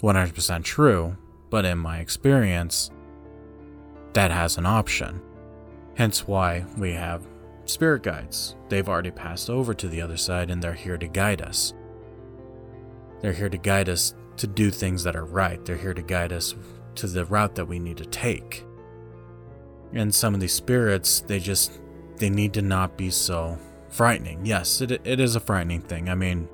[0.00, 1.16] 100% true,
[1.50, 2.90] but in my experience,
[4.14, 5.20] that has an option.
[5.96, 7.26] Hence why we have
[7.66, 8.56] spirit guides.
[8.68, 11.74] They've already passed over to the other side and they're here to guide us.
[13.20, 15.62] They're here to guide us to do things that are right.
[15.64, 16.54] They're here to guide us
[16.96, 18.64] to the route that we need to take.
[19.92, 21.80] And some of these spirits, they just
[22.16, 23.58] they need to not be so
[23.88, 24.44] frightening.
[24.46, 26.08] Yes, it it is a frightening thing.
[26.08, 26.48] I mean,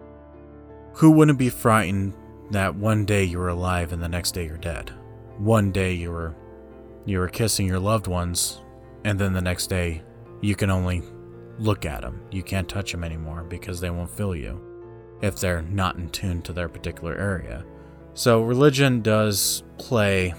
[0.95, 2.15] who wouldn't be frightened
[2.51, 4.93] that one day you were alive and the next day you're dead?
[5.39, 6.35] One day you were
[7.05, 8.63] you were kissing your loved ones
[9.05, 10.03] and then the next day
[10.41, 11.03] you can only
[11.59, 12.21] look at them.
[12.31, 14.61] You can't touch them anymore because they won't feel you
[15.23, 17.65] if they're not in tune to their particular area.
[18.15, 20.35] So, religion does play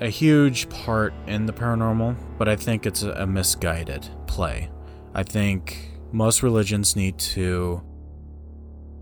[0.00, 4.70] a huge part in the paranormal, but I think it's a misguided play.
[5.14, 7.82] I think most religions need to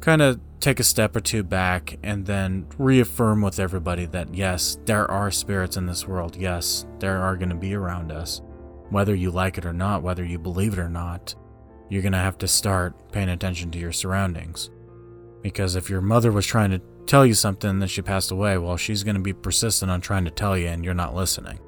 [0.00, 4.78] kind of take a step or two back and then reaffirm with everybody that yes,
[4.84, 6.36] there are spirits in this world.
[6.36, 8.42] Yes, there are going to be around us.
[8.90, 11.34] Whether you like it or not, whether you believe it or not,
[11.88, 14.70] you're going to have to start paying attention to your surroundings.
[15.42, 18.76] Because if your mother was trying to tell you something that she passed away, well,
[18.76, 21.58] she's going to be persistent on trying to tell you and you're not listening.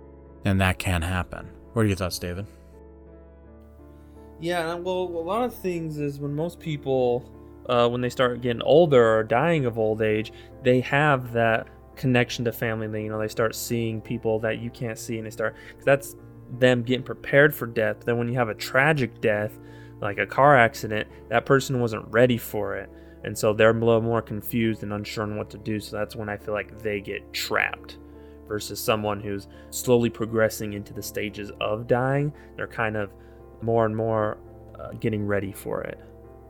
[0.44, 1.50] And that can happen.
[1.72, 2.46] What are your thoughts, David?
[4.40, 7.30] Yeah, well, a lot of things is when most people,
[7.68, 11.66] uh, when they start getting older or dying of old age, they have that
[11.96, 12.86] connection to family.
[12.86, 15.56] They, you know, they start seeing people that you can't see, and they start.
[15.84, 16.16] That's
[16.58, 18.04] them getting prepared for death.
[18.04, 19.58] Then when you have a tragic death,
[20.00, 22.90] like a car accident, that person wasn't ready for it
[23.24, 25.80] and so they're a little more confused and unsure on what to do.
[25.80, 27.96] So that's when I feel like they get trapped
[28.46, 32.32] versus someone who's slowly progressing into the stages of dying.
[32.56, 33.10] They're kind of
[33.62, 34.38] more and more
[34.78, 35.98] uh, getting ready for it.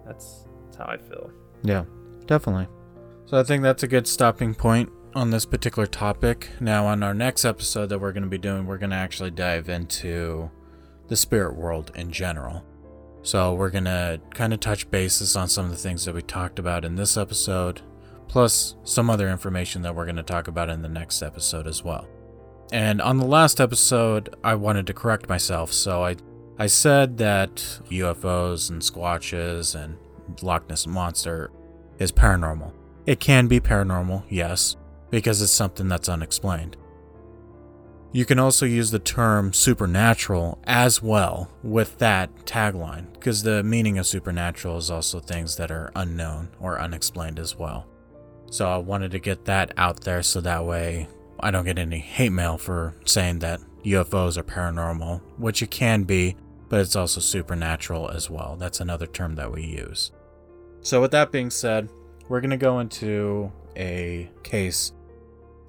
[0.05, 1.31] That's, that's how I feel.
[1.63, 1.85] Yeah,
[2.27, 2.67] definitely.
[3.27, 6.51] So I think that's a good stopping point on this particular topic.
[6.61, 9.31] Now, on our next episode that we're going to be doing, we're going to actually
[9.31, 10.51] dive into
[11.07, 12.65] the spirit world in general.
[13.25, 16.21] So, we're going to kind of touch bases on some of the things that we
[16.21, 17.81] talked about in this episode,
[18.29, 21.83] plus some other information that we're going to talk about in the next episode as
[21.83, 22.07] well.
[22.71, 25.73] And on the last episode, I wanted to correct myself.
[25.73, 26.17] So, I,
[26.59, 27.57] I said that
[27.89, 29.97] UFOs and squatches and
[30.43, 31.51] Loch Ness Monster
[31.99, 32.73] is paranormal.
[33.07, 34.77] It can be paranormal, yes,
[35.09, 36.77] because it's something that's unexplained.
[38.15, 43.99] You can also use the term supernatural as well with that tagline, because the meaning
[43.99, 47.89] of supernatural is also things that are unknown or unexplained as well.
[48.53, 51.09] So I wanted to get that out there so that way
[51.41, 56.05] I don't get any hate mail for saying that UFOs are paranormal, which it can
[56.05, 56.37] be,
[56.69, 58.55] but it's also supernatural as well.
[58.57, 60.13] That's another term that we use.
[60.83, 61.91] So, with that being said,
[62.29, 64.93] we're going to go into a case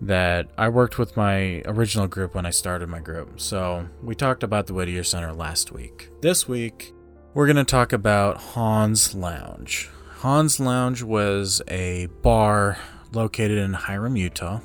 [0.01, 3.39] that I worked with my original group when I started my group.
[3.39, 6.09] So we talked about the Whittier Center last week.
[6.21, 6.93] This week,
[7.33, 9.89] we're going to talk about Hans Lounge.
[10.17, 12.77] Hans Lounge was a bar
[13.13, 14.59] located in Hyrum, Utah.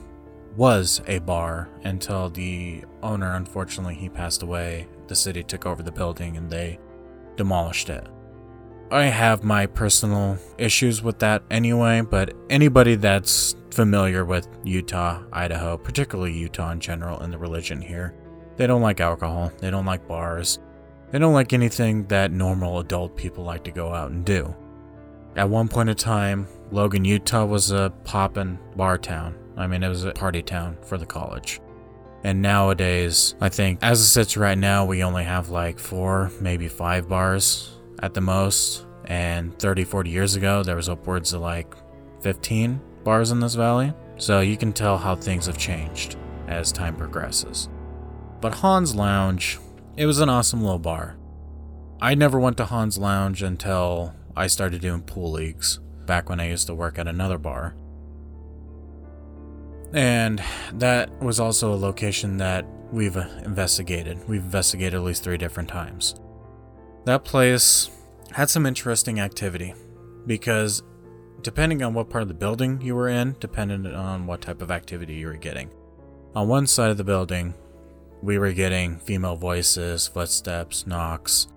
[0.56, 4.88] Was a bar until the owner, unfortunately, he passed away.
[5.06, 6.78] The city took over the building and they
[7.36, 8.06] demolished it.
[8.92, 15.76] I have my personal issues with that anyway, but anybody that's familiar with Utah, Idaho,
[15.76, 18.16] particularly Utah in general, and the religion here,
[18.56, 20.58] they don't like alcohol, they don't like bars,
[21.12, 24.52] they don't like anything that normal adult people like to go out and do.
[25.36, 29.36] At one point in time, Logan, Utah was a poppin' bar town.
[29.56, 31.60] I mean, it was a party town for the college.
[32.24, 36.66] And nowadays, I think as it sits right now, we only have like four, maybe
[36.66, 38.86] five bars at the most.
[39.06, 41.74] And 30, 40 years ago, there was upwards of like
[42.22, 43.92] 15 bars in this valley.
[44.16, 47.68] So you can tell how things have changed as time progresses.
[48.40, 49.58] But Hans Lounge,
[49.96, 51.16] it was an awesome little bar.
[52.00, 56.48] I never went to Hans Lounge until I started doing pool leagues back when I
[56.48, 57.74] used to work at another bar.
[59.92, 60.42] And
[60.74, 64.28] that was also a location that we've investigated.
[64.28, 66.14] We've investigated at least three different times.
[67.06, 67.90] That place
[68.30, 69.74] had some interesting activity
[70.26, 70.82] because
[71.42, 74.70] depending on what part of the building you were in, depended on what type of
[74.70, 75.70] activity you were getting.
[76.34, 77.54] On one side of the building,
[78.22, 81.48] we were getting female voices, footsteps, knocks.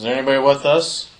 [0.00, 1.10] Is there anybody with us?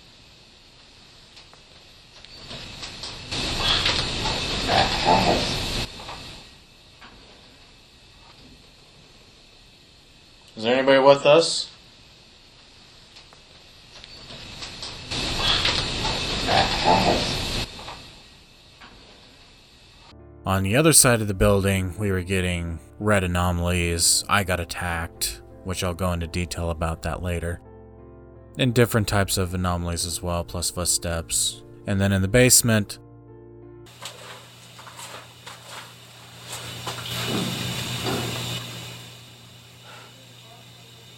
[10.57, 11.69] Is there anybody with us?
[20.61, 24.23] On the other side of the building, we were getting red anomalies.
[24.29, 27.59] I got attacked, which I'll go into detail about that later.
[28.59, 31.63] And different types of anomalies as well, plus footsteps.
[31.87, 32.99] And then in the basement,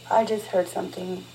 [0.09, 1.25] I just heard something.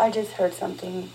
[0.00, 1.10] I just heard something.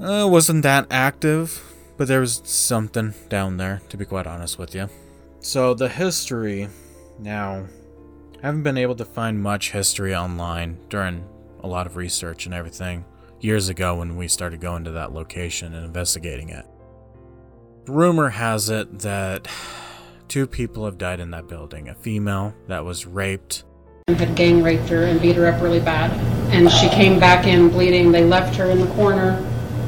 [0.00, 1.62] Uh, wasn't that active,
[1.96, 4.88] but there was something down there, to be quite honest with you.
[5.38, 6.68] So, the history.
[7.20, 7.66] Now,
[8.42, 11.24] I haven't been able to find much history online during
[11.60, 13.04] a lot of research and everything
[13.40, 16.66] years ago when we started going to that location and investigating it.
[17.86, 19.46] Rumor has it that
[20.26, 23.62] two people have died in that building a female that was raped
[24.08, 26.35] and had gang raped her and beat her up really bad.
[26.52, 28.12] And she came back in bleeding.
[28.12, 29.44] They left her in the corner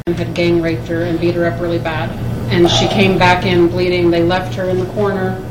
[0.07, 2.11] and had gang raped her and beat her up really bad.
[2.51, 4.11] And she came back in bleeding.
[4.11, 5.45] They left her in the corner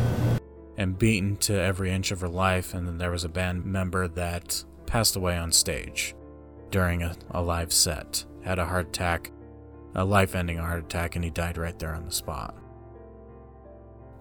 [0.77, 2.73] and beaten to every inch of her life.
[2.73, 6.15] And then there was a band member that passed away on stage
[6.69, 9.31] during a, a live set, had a heart attack,
[9.95, 12.55] a life ending heart attack, and he died right there on the spot.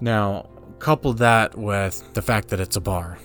[0.01, 3.19] Now, couple that with the fact that it's a bar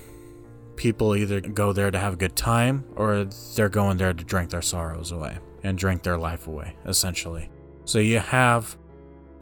[0.82, 3.26] people either go there to have a good time or
[3.56, 7.52] they're going there to drink their sorrows away and drink their life away, essentially.
[7.86, 8.76] So you have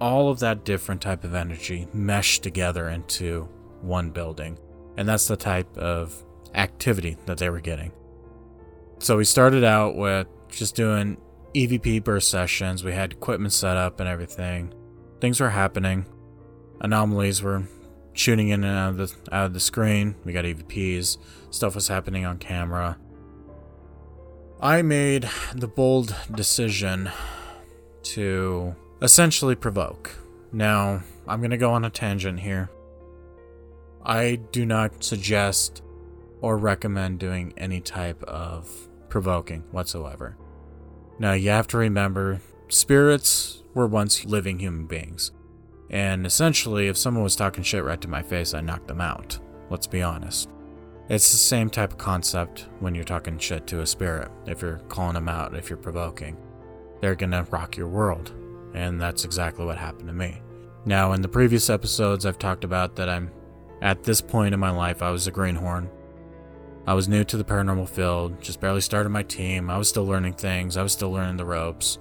[0.02, 3.48] all of that different type of energy meshed together into
[3.80, 4.60] one building.
[4.98, 6.26] And that's the type of
[6.56, 7.94] activity that they were getting.
[8.98, 11.16] So we started out with just doing
[11.56, 12.84] EVP burst sessions.
[12.84, 14.74] We had equipment set up and everything.
[15.22, 16.06] Things were happening.
[16.82, 17.64] Anomalies were
[18.20, 20.16] shooting in and out of the out of the screen.
[20.26, 21.18] We got EVPs.
[21.52, 22.98] Stuff was happening on camera.
[24.62, 27.10] I made the bold decision
[28.04, 30.12] to essentially provoke.
[30.52, 32.70] Now, I'm going to go on a tangent here.
[34.04, 35.82] I do not suggest
[36.42, 38.70] or recommend doing any type of
[39.08, 40.36] provoking whatsoever.
[41.20, 45.32] Now, you have to remember spirits were once living human beings.
[45.90, 49.40] And essentially, if someone was talking shit right to my face, I knocked them out.
[49.70, 50.50] Let's be honest.
[51.10, 54.30] It's the same type of concept when you're talking shit to a spirit.
[54.46, 56.38] If you're calling them out, if you're provoking,
[57.02, 58.32] they're gonna rock your world.
[58.76, 60.42] And that's exactly what happened to me.
[60.86, 63.32] Now, in the previous episodes, I've talked about that I'm
[63.82, 65.90] at this point in my life, I was a greenhorn.
[66.86, 69.70] I was new to the paranormal field, just barely started my team.
[69.70, 71.98] I was still learning things, I was still learning the ropes.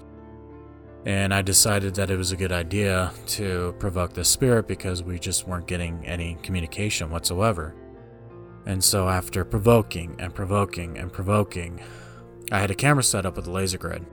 [1.07, 5.19] And I decided that it was a good idea to provoke the spirit because we
[5.19, 7.75] just weren't getting any communication whatsoever.
[8.67, 11.81] And so, after provoking and provoking and provoking,
[12.51, 14.05] I had a camera set up with a laser grid.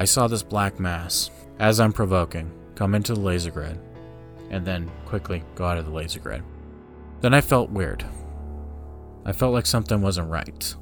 [0.00, 3.78] I saw this black mass, as I'm provoking, come into the laser grid,
[4.50, 6.42] and then quickly go out of the laser grid.
[7.20, 8.04] Then I felt weird.
[9.24, 10.74] I felt like something wasn't right.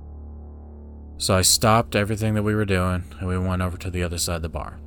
[1.18, 4.18] So I stopped everything that we were doing and we went over to the other
[4.18, 4.78] side of the bar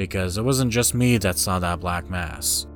[0.00, 2.66] because it wasn't just me that saw that black mass.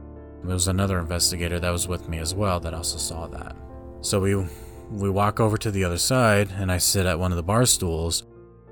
[0.43, 3.57] There was another investigator that was with me as well that also saw that.
[4.03, 4.47] So we
[4.91, 7.65] we walk over to the other side and I sit at one of the bar
[7.65, 8.25] stools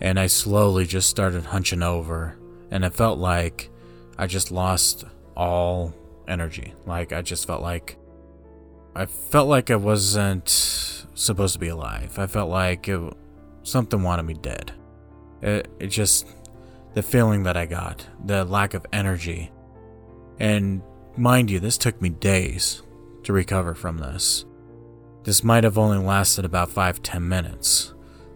[0.03, 2.37] and I slowly just started hunching over
[2.71, 3.71] and it felt like
[4.19, 5.95] I just lost all
[6.29, 6.75] energy.
[6.85, 7.97] Like I just felt like
[8.95, 10.51] I felt like I wasn't
[11.15, 12.19] supposed to be alive.
[12.19, 13.01] I felt like it,
[13.63, 14.75] something wanted me dead.
[15.41, 16.27] It, it just
[16.95, 19.51] the feeling that I got, the lack of energy.
[20.39, 20.83] And
[21.17, 22.83] mind you, this took me days
[23.25, 24.45] to recover from this.
[25.25, 27.95] This might have only lasted about 5 10 minutes,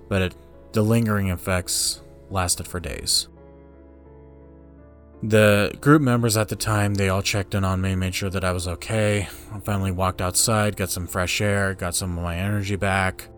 [0.09, 0.35] but it,
[0.73, 2.01] the lingering effects
[2.31, 3.29] lasted for days.
[5.23, 8.45] The group members at the time, they all checked in on me, made sure that
[8.45, 9.29] I was okay.
[9.53, 13.29] I finally walked outside, got some fresh air, got some of my energy back.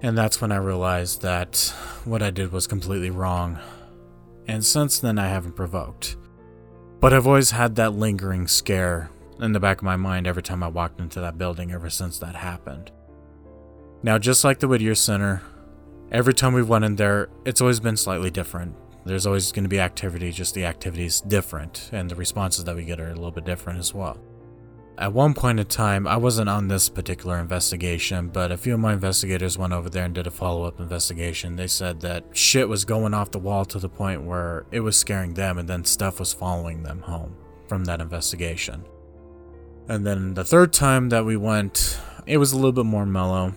[0.00, 1.74] And that's when I realized that
[2.04, 3.58] what I did was completely wrong
[4.46, 6.16] and since then I haven't provoked.
[7.00, 10.62] But I've always had that lingering scare in the back of my mind every time
[10.62, 12.90] I walked into that building ever since that happened.
[14.02, 15.42] Now, just like the Whittier Center,
[16.12, 18.74] every time we've went in there, it's always been slightly different.
[19.04, 22.76] There's always going to be activity, just the activity is different, and the responses that
[22.76, 24.18] we get are a little bit different as well.
[24.96, 28.80] At one point in time, I wasn't on this particular investigation, but a few of
[28.80, 31.56] my investigators went over there and did a follow up investigation.
[31.56, 34.96] They said that shit was going off the wall to the point where it was
[34.96, 37.34] scaring them, and then stuff was following them home
[37.66, 38.84] from that investigation.
[39.88, 43.54] And then the third time that we went, it was a little bit more mellow,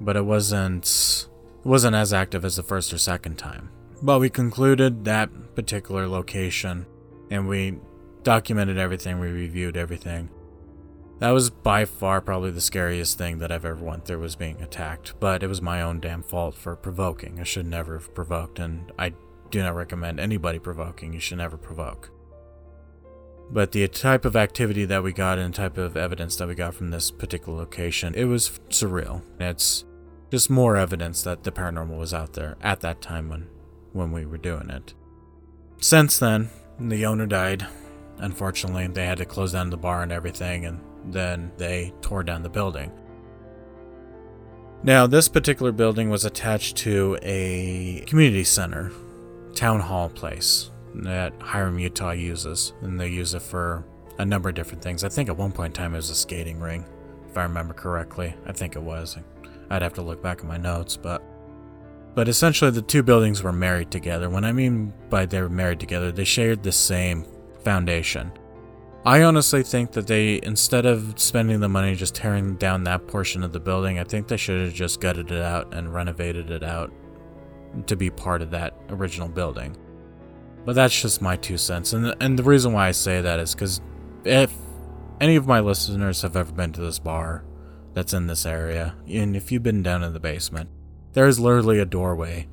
[0.00, 1.26] but it wasn't
[1.64, 3.70] it wasn't as active as the first or second time.
[4.02, 6.86] But we concluded that particular location
[7.30, 7.78] and we
[8.22, 10.30] documented everything, we reviewed everything.
[11.18, 14.60] That was by far probably the scariest thing that I've ever went through was being
[14.60, 17.40] attacked, but it was my own damn fault for provoking.
[17.40, 19.14] I should never have provoked and I
[19.50, 21.14] do not recommend anybody provoking.
[21.14, 22.10] You should never provoke.
[23.50, 26.74] But the type of activity that we got and type of evidence that we got
[26.74, 29.22] from this particular location, it was surreal.
[29.38, 29.84] It's
[30.30, 33.48] just more evidence that the paranormal was out there at that time when
[33.92, 34.92] when we were doing it.
[35.80, 37.66] Since then, the owner died.
[38.18, 42.42] Unfortunately, they had to close down the bar and everything and then they tore down
[42.42, 42.92] the building.
[44.82, 48.92] Now, this particular building was attached to a community center,
[49.54, 53.84] town hall place that Hyrum, Utah uses, and they use it for
[54.18, 55.04] a number of different things.
[55.04, 56.84] I think at one point in time it was a skating ring,
[57.28, 58.34] if I remember correctly.
[58.46, 59.16] I think it was.
[59.70, 61.22] I'd have to look back at my notes, but
[62.14, 64.30] but essentially the two buildings were married together.
[64.30, 67.26] When I mean by they were married together, they shared the same
[67.62, 68.32] foundation.
[69.06, 73.44] I honestly think that they, instead of spending the money just tearing down that portion
[73.44, 76.64] of the building, I think they should have just gutted it out and renovated it
[76.64, 76.92] out
[77.86, 79.76] to be part of that original building.
[80.64, 81.92] But that's just my two cents.
[81.92, 83.80] And, and the reason why I say that is because
[84.24, 84.52] if
[85.20, 87.44] any of my listeners have ever been to this bar
[87.94, 90.68] that's in this area, and if you've been down in the basement,
[91.12, 92.48] there is literally a doorway.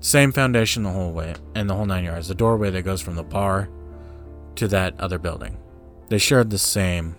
[0.00, 2.28] Same foundation the whole way, and the whole nine yards.
[2.28, 3.68] The doorway that goes from the bar
[4.54, 5.58] to that other building.
[6.12, 7.16] They shared the same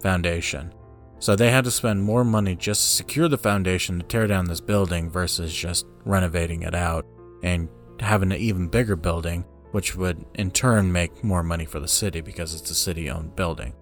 [0.00, 0.74] foundation.
[1.20, 4.46] So they had to spend more money just to secure the foundation to tear down
[4.46, 7.06] this building versus just renovating it out
[7.44, 7.68] and
[8.00, 12.20] having an even bigger building, which would in turn make more money for the city
[12.20, 13.74] because it's a city owned building.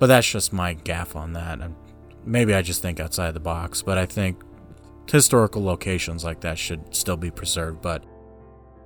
[0.00, 1.60] But that's just my gaff on that.
[1.60, 1.76] And
[2.24, 4.42] maybe I just think outside the box, but I think
[5.08, 7.80] historical locations like that should still be preserved.
[7.80, 8.04] But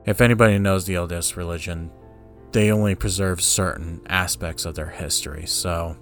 [0.05, 1.91] if anybody knows the LDS religion,
[2.55, 5.45] they only preserve certain aspects of their history.
[5.45, 5.97] So,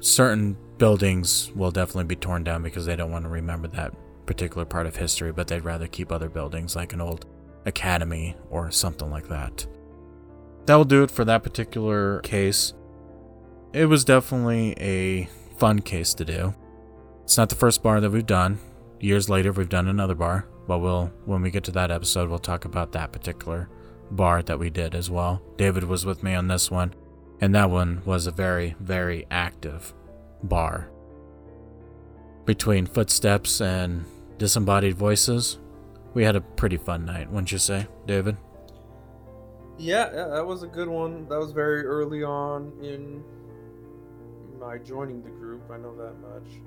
[0.00, 3.94] certain buildings will definitely be torn down because they don't want to remember that
[4.24, 7.26] particular part of history, but they'd rather keep other buildings like an old
[7.66, 9.66] academy or something like that.
[10.64, 12.72] That will do it for that particular case.
[13.74, 15.28] It was definitely a
[15.58, 16.54] fun case to do.
[17.24, 18.58] It's not the first bar that we've done.
[19.00, 22.38] Years later, we've done another bar, but we'll when we get to that episode, we'll
[22.38, 23.68] talk about that particular
[24.10, 25.42] bar that we did as well.
[25.56, 26.94] David was with me on this one,
[27.40, 29.94] and that one was a very, very active
[30.42, 30.90] bar.
[32.44, 34.04] Between footsteps and
[34.38, 35.58] disembodied voices,
[36.14, 38.36] we had a pretty fun night, wouldn't you say, David?
[39.78, 41.28] Yeah, yeah, that was a good one.
[41.28, 43.22] That was very early on in
[44.60, 45.62] my joining the group.
[45.70, 46.60] I know that much.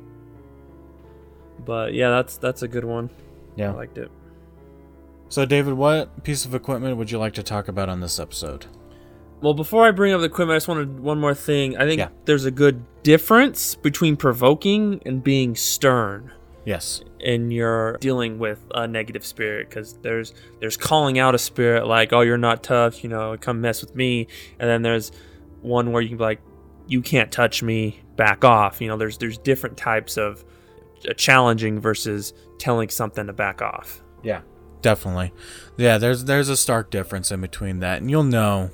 [1.63, 3.11] But yeah, that's that's a good one.
[3.55, 3.71] Yeah.
[3.71, 4.11] I liked it.
[5.33, 8.67] So, David, what piece of equipment would you like to talk about on this episode?
[9.41, 11.75] Well, before I bring up the equipment, I just wanted one more thing.
[11.75, 12.09] I think Yeah.
[12.25, 16.31] there's a good difference between provoking and being stern
[16.65, 17.01] Yes.
[17.19, 22.13] And you're dealing with a negative spirit because there's there's calling out a spirit like
[22.13, 24.27] oh you're not tough you know come mess with me
[24.59, 25.11] and then there's
[25.61, 26.41] one where you can be like
[26.87, 30.45] you can't touch me back off you know there's there's different types of
[31.09, 34.41] uh, challenging versus telling something to back off Yeah.
[34.83, 35.33] Definitely.
[35.77, 38.01] Yeah, there's there's a stark difference in between that.
[38.01, 38.69] And you'll know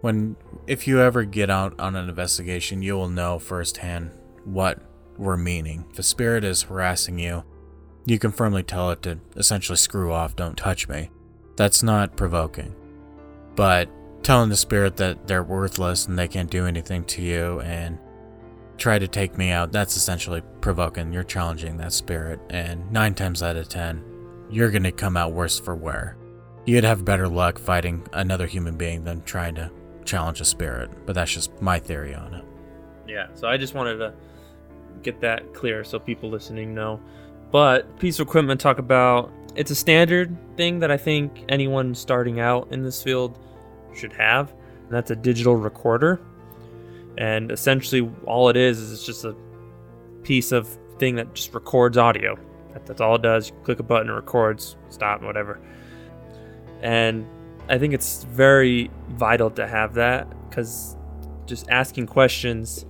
[0.00, 0.36] when
[0.66, 4.10] if you ever get out on an investigation, you will know firsthand
[4.44, 4.80] what
[5.18, 5.84] we're meaning.
[5.90, 7.44] If a spirit is harassing you,
[8.06, 11.10] you can firmly tell it to essentially screw off, don't touch me.
[11.56, 12.74] That's not provoking.
[13.54, 13.90] But
[14.22, 17.98] telling the spirit that they're worthless and they can't do anything to you and
[18.78, 21.12] try to take me out, that's essentially provoking.
[21.12, 22.40] You're challenging that spirit.
[22.48, 24.02] And nine times out of ten,
[24.54, 26.16] you're to come out worse for wear.
[26.64, 29.70] You'd have better luck fighting another human being than trying to
[30.04, 30.90] challenge a spirit.
[31.06, 32.44] But that's just my theory on it.
[33.06, 34.14] yeah so i just wanted to
[35.02, 36.98] get that clear so people listening know
[37.50, 42.40] but piece of equipment talk about it's a standard thing that i think anyone starting
[42.40, 43.38] out in this field
[43.94, 44.52] should have
[44.84, 46.18] and that's a digital recorder
[47.18, 49.34] and essentially all it is is it's just a
[50.22, 50.66] piece of
[50.98, 52.38] thing that just records audio
[52.86, 53.50] that's all it does.
[53.50, 55.60] You click a button it records stop whatever.
[56.82, 57.26] And
[57.66, 60.96] i think it's very vital to have that because
[61.46, 62.84] just asking questions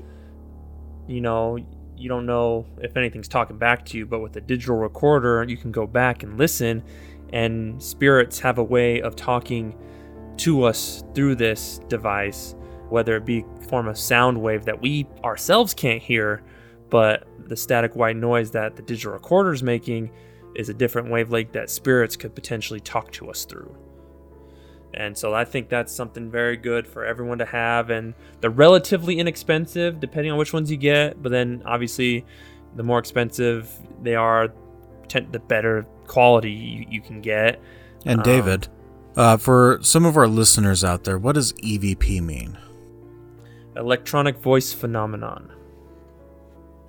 [1.07, 1.59] you know,
[1.97, 5.57] you don't know if anything's talking back to you, but with a digital recorder, you
[5.57, 6.83] can go back and listen,
[7.33, 9.77] and spirits have a way of talking
[10.39, 12.55] to us through this device,
[12.89, 16.43] whether it be form of sound wave that we ourselves can't hear,
[16.91, 20.11] but the static white noise that the digital recorder is making
[20.55, 23.77] is a different wavelength that spirits could potentially talk to us through.
[24.95, 27.91] And so I think that's something very good for everyone to have.
[27.91, 31.21] And they're relatively inexpensive depending on which ones you get.
[31.21, 32.25] But then obviously,
[32.77, 33.71] the more expensive
[34.03, 34.53] they are,
[35.09, 37.61] the better quality you, you can get.
[38.07, 38.69] And Um, David,
[39.17, 42.59] uh, for some of our listeners out there, what does EVP mean?
[43.77, 45.53] Electronic voice phenomenon.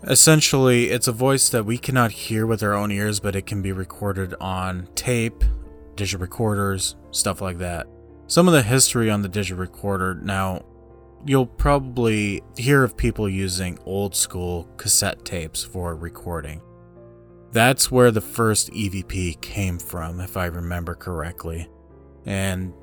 [0.07, 3.63] Essentially, it's a voice that we cannot hear with our own ears, but it can
[3.63, 5.43] be recorded on tape,
[5.95, 7.87] digital recorders, stuff like that.
[8.27, 10.63] Some of the history on the digital recorder now,
[11.25, 16.61] you'll probably hear of people using old school cassette tapes for recording.
[17.51, 21.67] That's where the first EVP came from, if I remember correctly.
[22.27, 22.73] And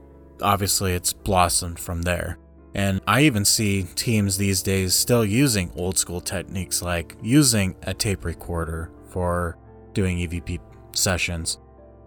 [0.41, 2.39] obviously, it's blossomed from there.
[2.75, 7.93] And I even see teams these days still using old school techniques like using a
[7.93, 9.59] tape recorder for
[9.93, 10.59] doing EVP
[10.95, 11.59] sessions,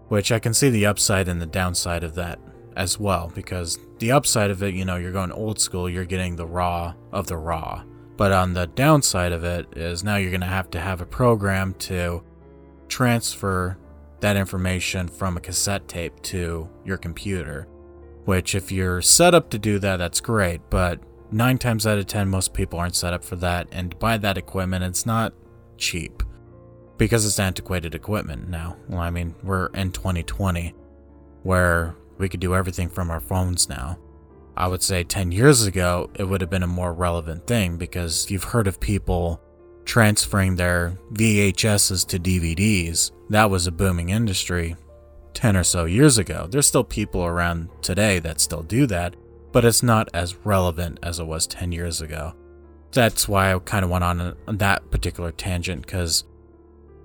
[0.08, 2.40] which I can see the upside and the downside of that
[2.76, 3.32] as well.
[3.36, 6.94] Because the upside of it, you know, you're going old school, you're getting the raw
[7.12, 7.84] of the raw.
[8.18, 11.06] But on the downside of it is now you're going to have to have a
[11.06, 12.24] program to
[12.88, 13.78] transfer
[14.22, 17.68] that information from a cassette tape to your computer.
[18.26, 21.00] Which, if you're set up to do that, that's great, but
[21.32, 24.18] nine times out of ten, most people aren't set up for that, and to buy
[24.18, 25.34] that equipment, it's not
[25.78, 26.24] cheap
[26.98, 28.78] because it's antiquated equipment now.
[28.88, 30.74] Well, I mean, we're in 2020
[31.44, 34.00] where we could do everything from our phones now.
[34.58, 38.32] I would say 10 years ago, it would have been a more relevant thing because
[38.32, 39.42] you've heard of people
[39.84, 43.12] transferring their VHSs to DVDs.
[43.30, 44.76] That was a booming industry
[45.36, 46.48] 10 or so years ago.
[46.50, 49.16] There's still people around today that still do that,
[49.52, 52.34] but it's not as relevant as it was 10 years ago.
[52.92, 56.24] That's why I kind of went on, uh, on that particular tangent because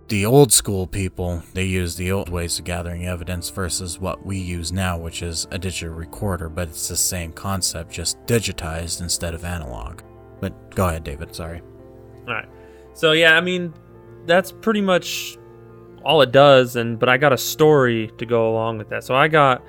[0.08, 4.38] the old school people, they use the old ways of gathering evidence versus what we
[4.38, 9.34] use now, which is a digital recorder, but it's the same concept, just digitized instead
[9.34, 10.02] of analog.
[10.40, 11.62] But go ahead, David, sorry.
[12.26, 12.48] All right.
[12.94, 13.72] So yeah, I mean,
[14.26, 15.38] that's pretty much
[16.04, 16.76] all it does.
[16.76, 19.04] And but I got a story to go along with that.
[19.04, 19.62] So I got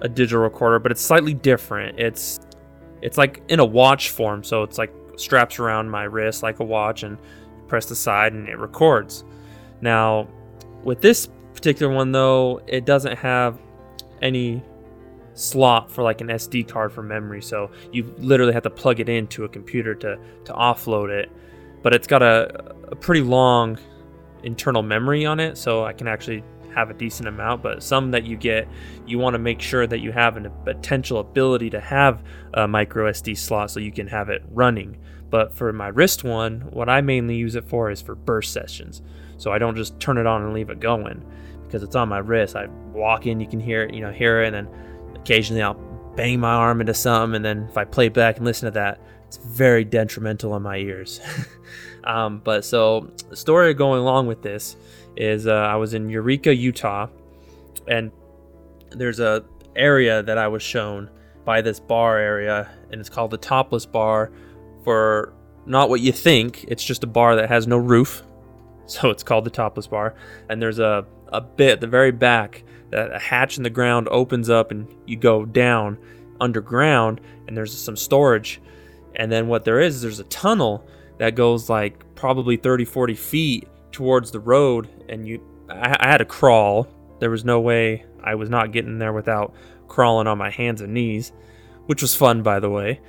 [0.00, 1.98] a digital recorder, but it's slightly different.
[1.98, 2.40] It's
[3.02, 6.64] it's like in a watch form, so it's like straps around my wrist like a
[6.64, 7.18] watch, and
[7.68, 9.24] press the side and it records.
[9.80, 10.28] Now,
[10.82, 13.58] with this particular one though, it doesn't have
[14.22, 14.62] any
[15.34, 19.08] slot for like an SD card for memory, so you literally have to plug it
[19.08, 21.30] into a computer to to offload it.
[21.82, 23.78] But it's got a, a pretty long
[24.44, 27.62] internal memory on it, so I can actually have a decent amount.
[27.62, 28.68] But some that you get,
[29.06, 32.22] you want to make sure that you have a potential ability to have
[32.54, 34.98] a micro SD slot so you can have it running.
[35.30, 39.02] But for my wrist one, what I mainly use it for is for burst sessions.
[39.36, 41.24] So I don't just turn it on and leave it going
[41.64, 42.54] because it's on my wrist.
[42.54, 45.74] I walk in, you can hear it, you know, hear it, and then occasionally I'll
[46.14, 49.00] bang my arm into something, and then if I play back and listen to that,
[49.26, 51.20] it's very detrimental on my ears.
[52.04, 54.76] um, but so the story going along with this
[55.16, 57.08] is uh, I was in Eureka, Utah,
[57.88, 58.12] and
[58.90, 59.44] there's a
[59.76, 61.10] area that I was shown
[61.44, 64.30] by this bar area, and it's called the Topless Bar.
[64.84, 65.32] For
[65.66, 68.22] not what you think, it's just a bar that has no roof,
[68.86, 70.14] so it's called the Topless Bar.
[70.48, 74.08] And there's a a bit at the very back that a hatch in the ground
[74.10, 75.98] opens up, and you go down
[76.40, 78.60] underground, and there's some storage.
[79.16, 80.86] And then what there is, is there's a tunnel
[81.18, 86.18] that goes like probably 30, 40 feet towards the road, and you, I, I had
[86.18, 86.88] to crawl.
[87.20, 89.54] There was no way I was not getting there without
[89.88, 91.32] crawling on my hands and knees,
[91.86, 93.00] which was fun, by the way.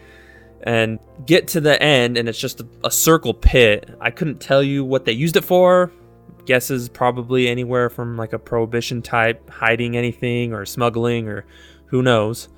[0.63, 3.89] And get to the end, and it's just a, a circle pit.
[3.99, 5.91] I couldn't tell you what they used it for.
[6.45, 11.45] Guesses probably anywhere from like a prohibition type, hiding anything or smuggling or
[11.87, 12.49] who knows.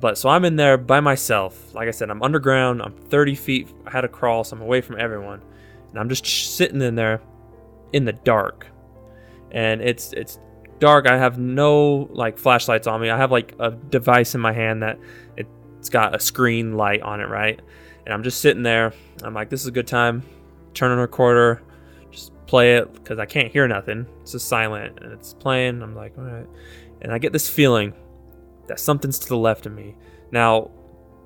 [0.00, 1.74] But so I'm in there by myself.
[1.74, 2.80] Like I said, I'm underground.
[2.80, 3.68] I'm 30 feet.
[3.86, 5.42] I had to crawl, so I'm away from everyone,
[5.90, 6.26] and I'm just
[6.56, 7.20] sitting in there
[7.92, 8.66] in the dark.
[9.50, 10.38] And it's it's
[10.78, 11.06] dark.
[11.06, 13.10] I have no like flashlights on me.
[13.10, 14.98] I have like a device in my hand that
[15.36, 17.60] it's got a screen light on it, right?
[18.04, 18.92] And I'm just sitting there.
[19.22, 20.22] I'm like, this is a good time.
[20.72, 21.62] Turn on a recorder,
[22.10, 24.06] just play it because I can't hear nothing.
[24.22, 25.82] It's just silent and it's playing.
[25.82, 26.46] I'm like, all right.
[27.02, 27.92] And I get this feeling
[28.70, 29.96] that something's to the left of me.
[30.30, 30.70] Now,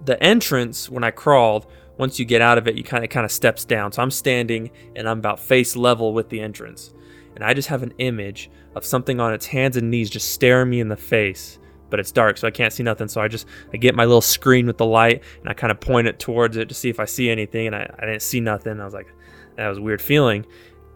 [0.03, 1.67] the entrance when I crawled
[1.99, 3.93] once you get out of it, you kind of kind of steps down.
[3.93, 6.95] So I'm standing and I'm about face level with the entrance,
[7.35, 10.71] and I just have an image of something on its hands and knees just staring
[10.71, 11.59] me in the face.
[11.91, 13.09] But it's dark, so I can't see nothing.
[13.09, 15.79] So I just I get my little screen with the light and I kind of
[15.81, 18.41] point it towards it to see if I see anything, and I, I didn't see
[18.41, 18.81] nothing.
[18.81, 19.13] I was like,
[19.57, 20.47] that was a weird feeling.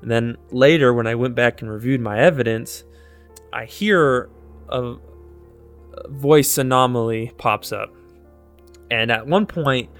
[0.00, 2.84] And then later, when I went back and reviewed my evidence,
[3.52, 4.30] I hear
[4.70, 4.96] a
[6.08, 7.94] voice anomaly pops up.
[8.90, 9.90] And at one point,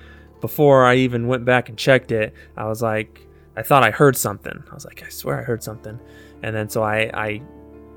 [0.40, 3.26] before I even went back and checked it, I was like,
[3.56, 4.62] I thought I heard something.
[4.70, 5.98] I was like, I swear I heard something.
[6.42, 7.42] And then so I, I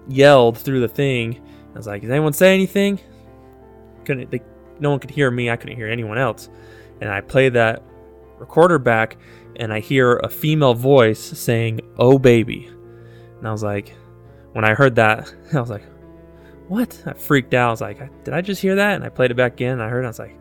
[0.08, 1.42] yelled through the thing.
[1.74, 3.00] I was like, Does anyone say anything?
[4.06, 4.42] Couldn't they,
[4.80, 5.50] no one could hear me.
[5.50, 6.50] I couldn't hear anyone else.
[7.00, 7.84] And I played that
[8.38, 9.18] recorder back,
[9.56, 12.70] and I hear a female voice saying, "Oh baby,"
[13.38, 13.96] and I was like,
[14.54, 15.84] when I heard that, I was like,
[16.72, 17.68] "What?" I freaked out.
[17.68, 19.74] I was like, "Did I just hear that?" And I played it back again.
[19.74, 20.04] And I heard.
[20.04, 20.38] It, I was like,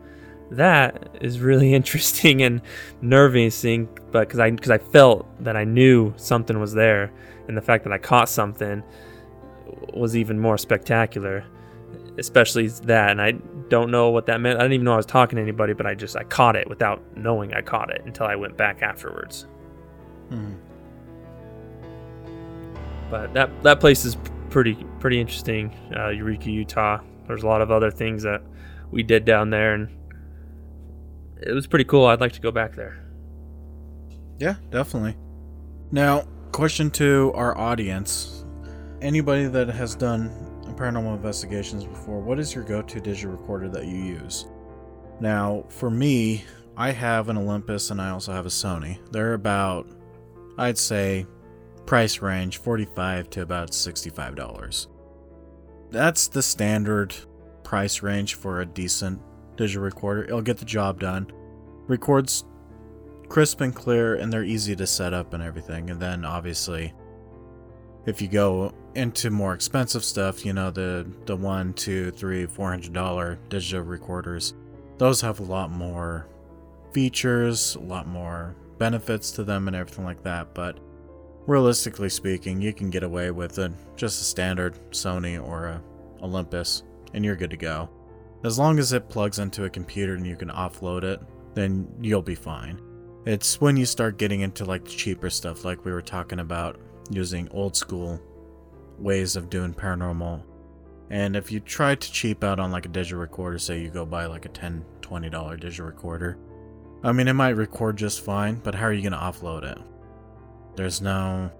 [0.51, 2.61] "That is really interesting and
[3.01, 7.11] nerve-wracking," but because I because I felt that I knew something was there,
[7.47, 8.81] and the fact that I caught something
[9.93, 11.43] was even more spectacular
[12.17, 13.31] especially that and i
[13.69, 15.85] don't know what that meant i didn't even know i was talking to anybody but
[15.85, 19.47] i just i caught it without knowing i caught it until i went back afterwards
[20.29, 20.53] Hmm.
[23.09, 24.17] but that that place is
[24.51, 28.41] pretty pretty interesting uh, eureka utah there's a lot of other things that
[28.91, 29.89] we did down there and
[31.41, 33.01] it was pretty cool i'd like to go back there
[34.39, 35.15] Yeah, definitely.
[35.91, 38.43] Now, question to our audience
[39.01, 40.29] anybody that has done
[40.75, 44.47] paranormal investigations before, what is your go to digital recorder that you use?
[45.19, 46.43] Now, for me,
[46.75, 48.97] I have an Olympus and I also have a Sony.
[49.11, 49.87] They're about,
[50.57, 51.27] I'd say,
[51.91, 54.87] price range 45 to about $65.
[55.89, 57.13] That's the standard
[57.65, 59.21] price range for a decent
[59.57, 60.23] digital recorder.
[60.23, 61.29] It'll get the job done.
[61.87, 62.45] Records
[63.27, 65.89] crisp and clear, and they're easy to set up and everything.
[65.89, 66.93] And then, obviously,
[68.05, 72.69] if you go into more expensive stuff, you know the the one, two, three, four
[72.69, 74.53] hundred dollar digital recorders,
[74.97, 76.25] those have a lot more
[76.93, 80.53] features, a lot more benefits to them, and everything like that.
[80.53, 80.79] But
[81.47, 85.83] realistically speaking, you can get away with a, just a standard Sony or a
[86.21, 86.83] Olympus,
[87.13, 87.89] and you're good to go.
[88.43, 91.21] As long as it plugs into a computer and you can offload it,
[91.53, 92.81] then you'll be fine.
[93.25, 96.79] It's when you start getting into like the cheaper stuff, like we were talking about
[97.11, 98.19] using old school
[98.97, 100.43] ways of doing paranormal.
[101.11, 104.05] And if you try to cheap out on like a digital recorder, say you go
[104.05, 106.37] buy like a $10, $20 digital recorder,
[107.03, 109.77] I mean, it might record just fine, but how are you going to offload it?
[110.81, 111.51] There's no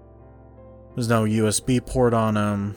[0.96, 2.74] there's no USB port on them.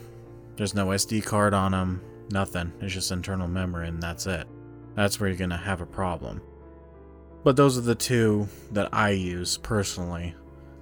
[0.57, 2.03] There's no SD card on them.
[2.29, 2.71] Nothing.
[2.81, 4.45] It's just internal memory and that's it.
[4.93, 6.43] That's where you're going to have a problem.
[7.43, 10.35] But those are the two that I use personally,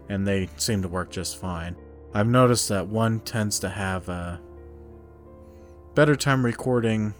[0.09, 1.77] and they seem to work just fine.
[2.13, 4.41] I've noticed that one tends to have a
[5.95, 7.13] better time recording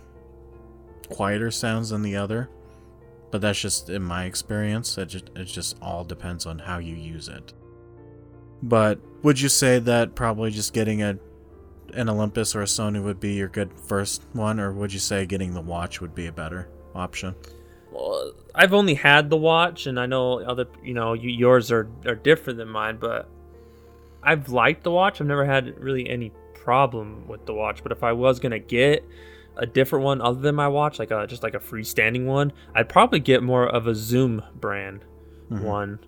[1.10, 2.50] quieter sounds than the other,
[3.32, 4.98] but that's just in my experience.
[4.98, 7.54] It just, it just all depends on how you use it.
[8.64, 11.18] But would you say that probably just getting a
[11.94, 15.28] an Olympus or a Sony would be your good first one, or would you say
[15.28, 17.36] getting the watch would be a better option?
[17.92, 21.88] well, I've only had the watch, and I know other, you know, you, yours are
[22.08, 23.30] are different than mine, but
[24.24, 25.22] I've liked the watch.
[25.22, 27.84] I've never had really any problem with the watch.
[27.84, 29.06] But if I was gonna get
[29.58, 32.90] a different one other than my watch, like a just like a freestanding one, I'd
[32.90, 35.06] probably get more of a Zoom brand
[35.52, 35.62] Mhm.
[35.62, 36.00] one,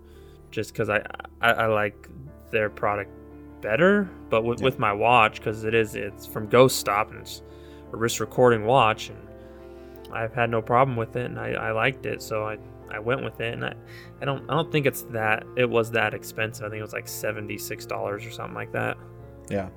[0.49, 1.05] just because I,
[1.41, 2.09] I I like
[2.51, 3.11] their product
[3.61, 4.09] better.
[4.29, 4.65] But with, Yeah.
[4.65, 7.41] with my watch, because it is it's from Ghost Stop and it's
[7.93, 9.17] a wrist recording watch, and
[10.13, 12.57] I've had no problem with it, and I, I liked it, so I
[12.91, 13.73] I went with it, and I
[14.21, 16.65] I don't I don't think it's that it was that expensive.
[16.65, 18.97] I think it was like seventy six dollars or something like that.
[19.49, 19.69] Yeah.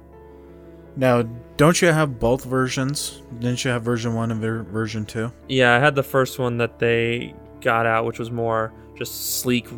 [0.97, 1.23] Now,
[1.57, 3.23] don't you have both versions?
[3.39, 5.31] Didn't you have version one and ver- version two?
[5.49, 9.69] Yeah, I had the first one that they got out, which was more just sleek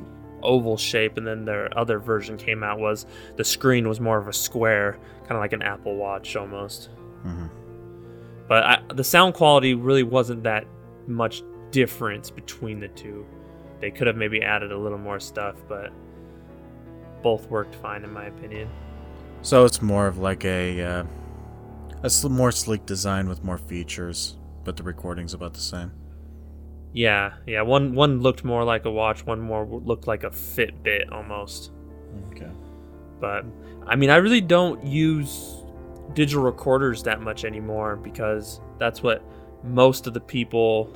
[0.43, 4.29] oval shape, and then their other version came out was the screen was more of
[4.29, 6.91] a square, kind of like an Apple Watch almost.
[7.25, 7.47] Mm-hmm.
[8.49, 10.67] But I, the sound quality really wasn't that
[11.07, 13.27] much difference between the two.
[13.81, 15.91] They could have maybe added a little more stuff, but
[17.23, 18.69] both worked fine in my opinion.
[19.43, 21.05] So it's more of like a uh,
[22.03, 25.93] a more sleek design with more features, but the recording's about the same.
[26.93, 27.63] Yeah, yeah.
[27.63, 29.25] One one looked more like a watch.
[29.25, 31.71] One more looked like a Fitbit almost.
[32.31, 32.51] Okay.
[33.21, 33.45] But
[33.87, 35.63] I mean, I really don't use
[36.15, 39.23] digital recorders that much anymore because that's what
[39.63, 40.93] most of the people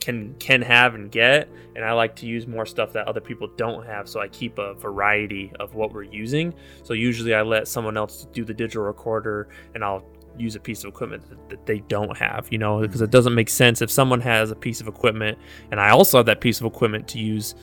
[0.00, 3.48] can can have and get and I like to use more stuff that other people
[3.56, 6.54] don't have so I keep a variety of what we're using
[6.84, 10.04] so usually I let someone else do the digital recorder and I'll
[10.38, 13.10] use a piece of equipment that, they don't have you know because it mm-hmm.
[13.12, 15.38] doesn't make sense if someone has a piece of equipment
[15.70, 17.54] and I also have that piece of equipment to use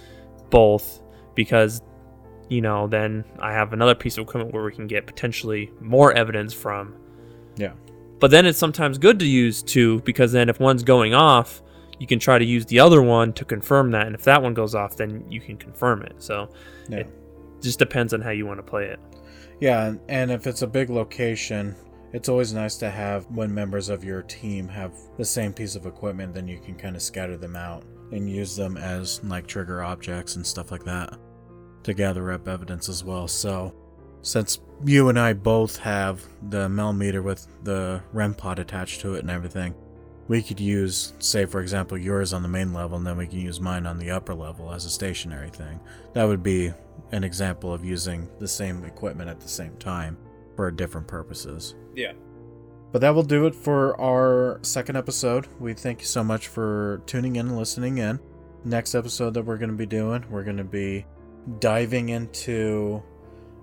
[0.49, 1.01] both
[1.33, 1.81] because
[2.49, 6.13] you know then I have another piece of equipment where we can get potentially more
[6.13, 6.95] evidence from
[7.57, 7.73] Yeah.
[8.19, 11.61] but then it's sometimes good to use two because then if one's going off,
[11.99, 14.05] you can try to use the other one to confirm that.
[14.05, 16.15] And if that one goes off, then you can confirm it.
[16.17, 16.49] So
[16.89, 16.99] Yeah.
[16.99, 17.07] it
[17.61, 18.99] just depends on how you want to play it.
[19.59, 21.75] Yeah, and if it's a big location,
[22.15, 25.85] it's always nice to have when members of your team have the same piece of
[25.85, 29.83] equipment, then you can kind of scatter them out and use them as like trigger
[29.83, 31.13] objects and stuff like that
[31.83, 33.27] to gather up evidence as well.
[33.27, 33.75] So,
[34.21, 39.15] since you and I both have the Mel Meter with the REM pod attached to
[39.15, 39.75] it and everything,
[40.29, 43.41] we could use, say, for example, yours on the main level, and then we can
[43.41, 45.81] use mine on the upper level as a stationary thing.
[46.13, 46.71] That would be
[47.11, 50.17] an example of using the same equipment at the same time
[50.55, 51.75] for different purposes.
[51.95, 52.13] Yeah.
[52.91, 55.47] But that will do it for our second episode.
[55.59, 58.19] We thank you so much for tuning in and listening in.
[58.63, 61.05] Next episode that we're going to be doing, we're going to be
[61.59, 63.03] diving into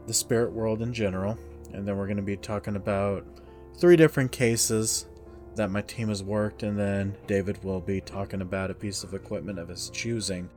[0.06, 1.38] the spirit world in general.
[1.72, 3.24] And then we're going to be talking about
[3.78, 5.06] three different cases
[5.56, 6.62] that my team has worked.
[6.62, 10.50] And then David will be talking about a piece of equipment of his choosing.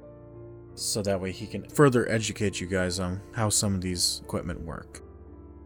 [0.74, 4.60] So that way he can further educate you guys on how some of these equipment
[4.60, 5.02] work.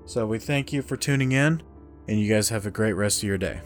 [0.10, 1.62] So we thank you for tuning in,
[2.08, 3.62] and you guys have a great rest of your day.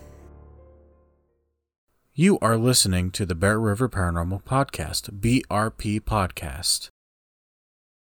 [2.13, 6.89] You are listening to the Bear River Paranormal Podcast, BRP Podcast.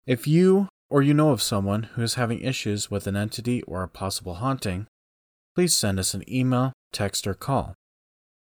[0.07, 3.83] If you or you know of someone who is having issues with an entity or
[3.83, 4.87] a possible haunting,
[5.53, 7.75] please send us an email, text, or call.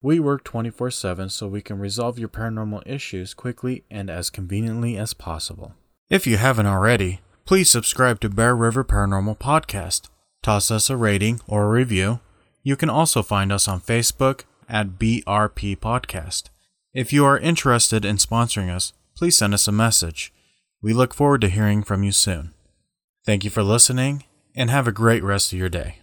[0.00, 4.96] We work 24 7 so we can resolve your paranormal issues quickly and as conveniently
[4.96, 5.74] as possible.
[6.08, 10.08] If you haven't already, please subscribe to Bear River Paranormal Podcast.
[10.40, 12.20] Toss us a rating or a review.
[12.62, 16.44] You can also find us on Facebook at BRP Podcast.
[16.94, 20.32] If you are interested in sponsoring us, please send us a message.
[20.80, 22.54] We look forward to hearing from you soon.
[23.26, 24.24] Thank you for listening
[24.54, 25.98] and have a great rest of your day.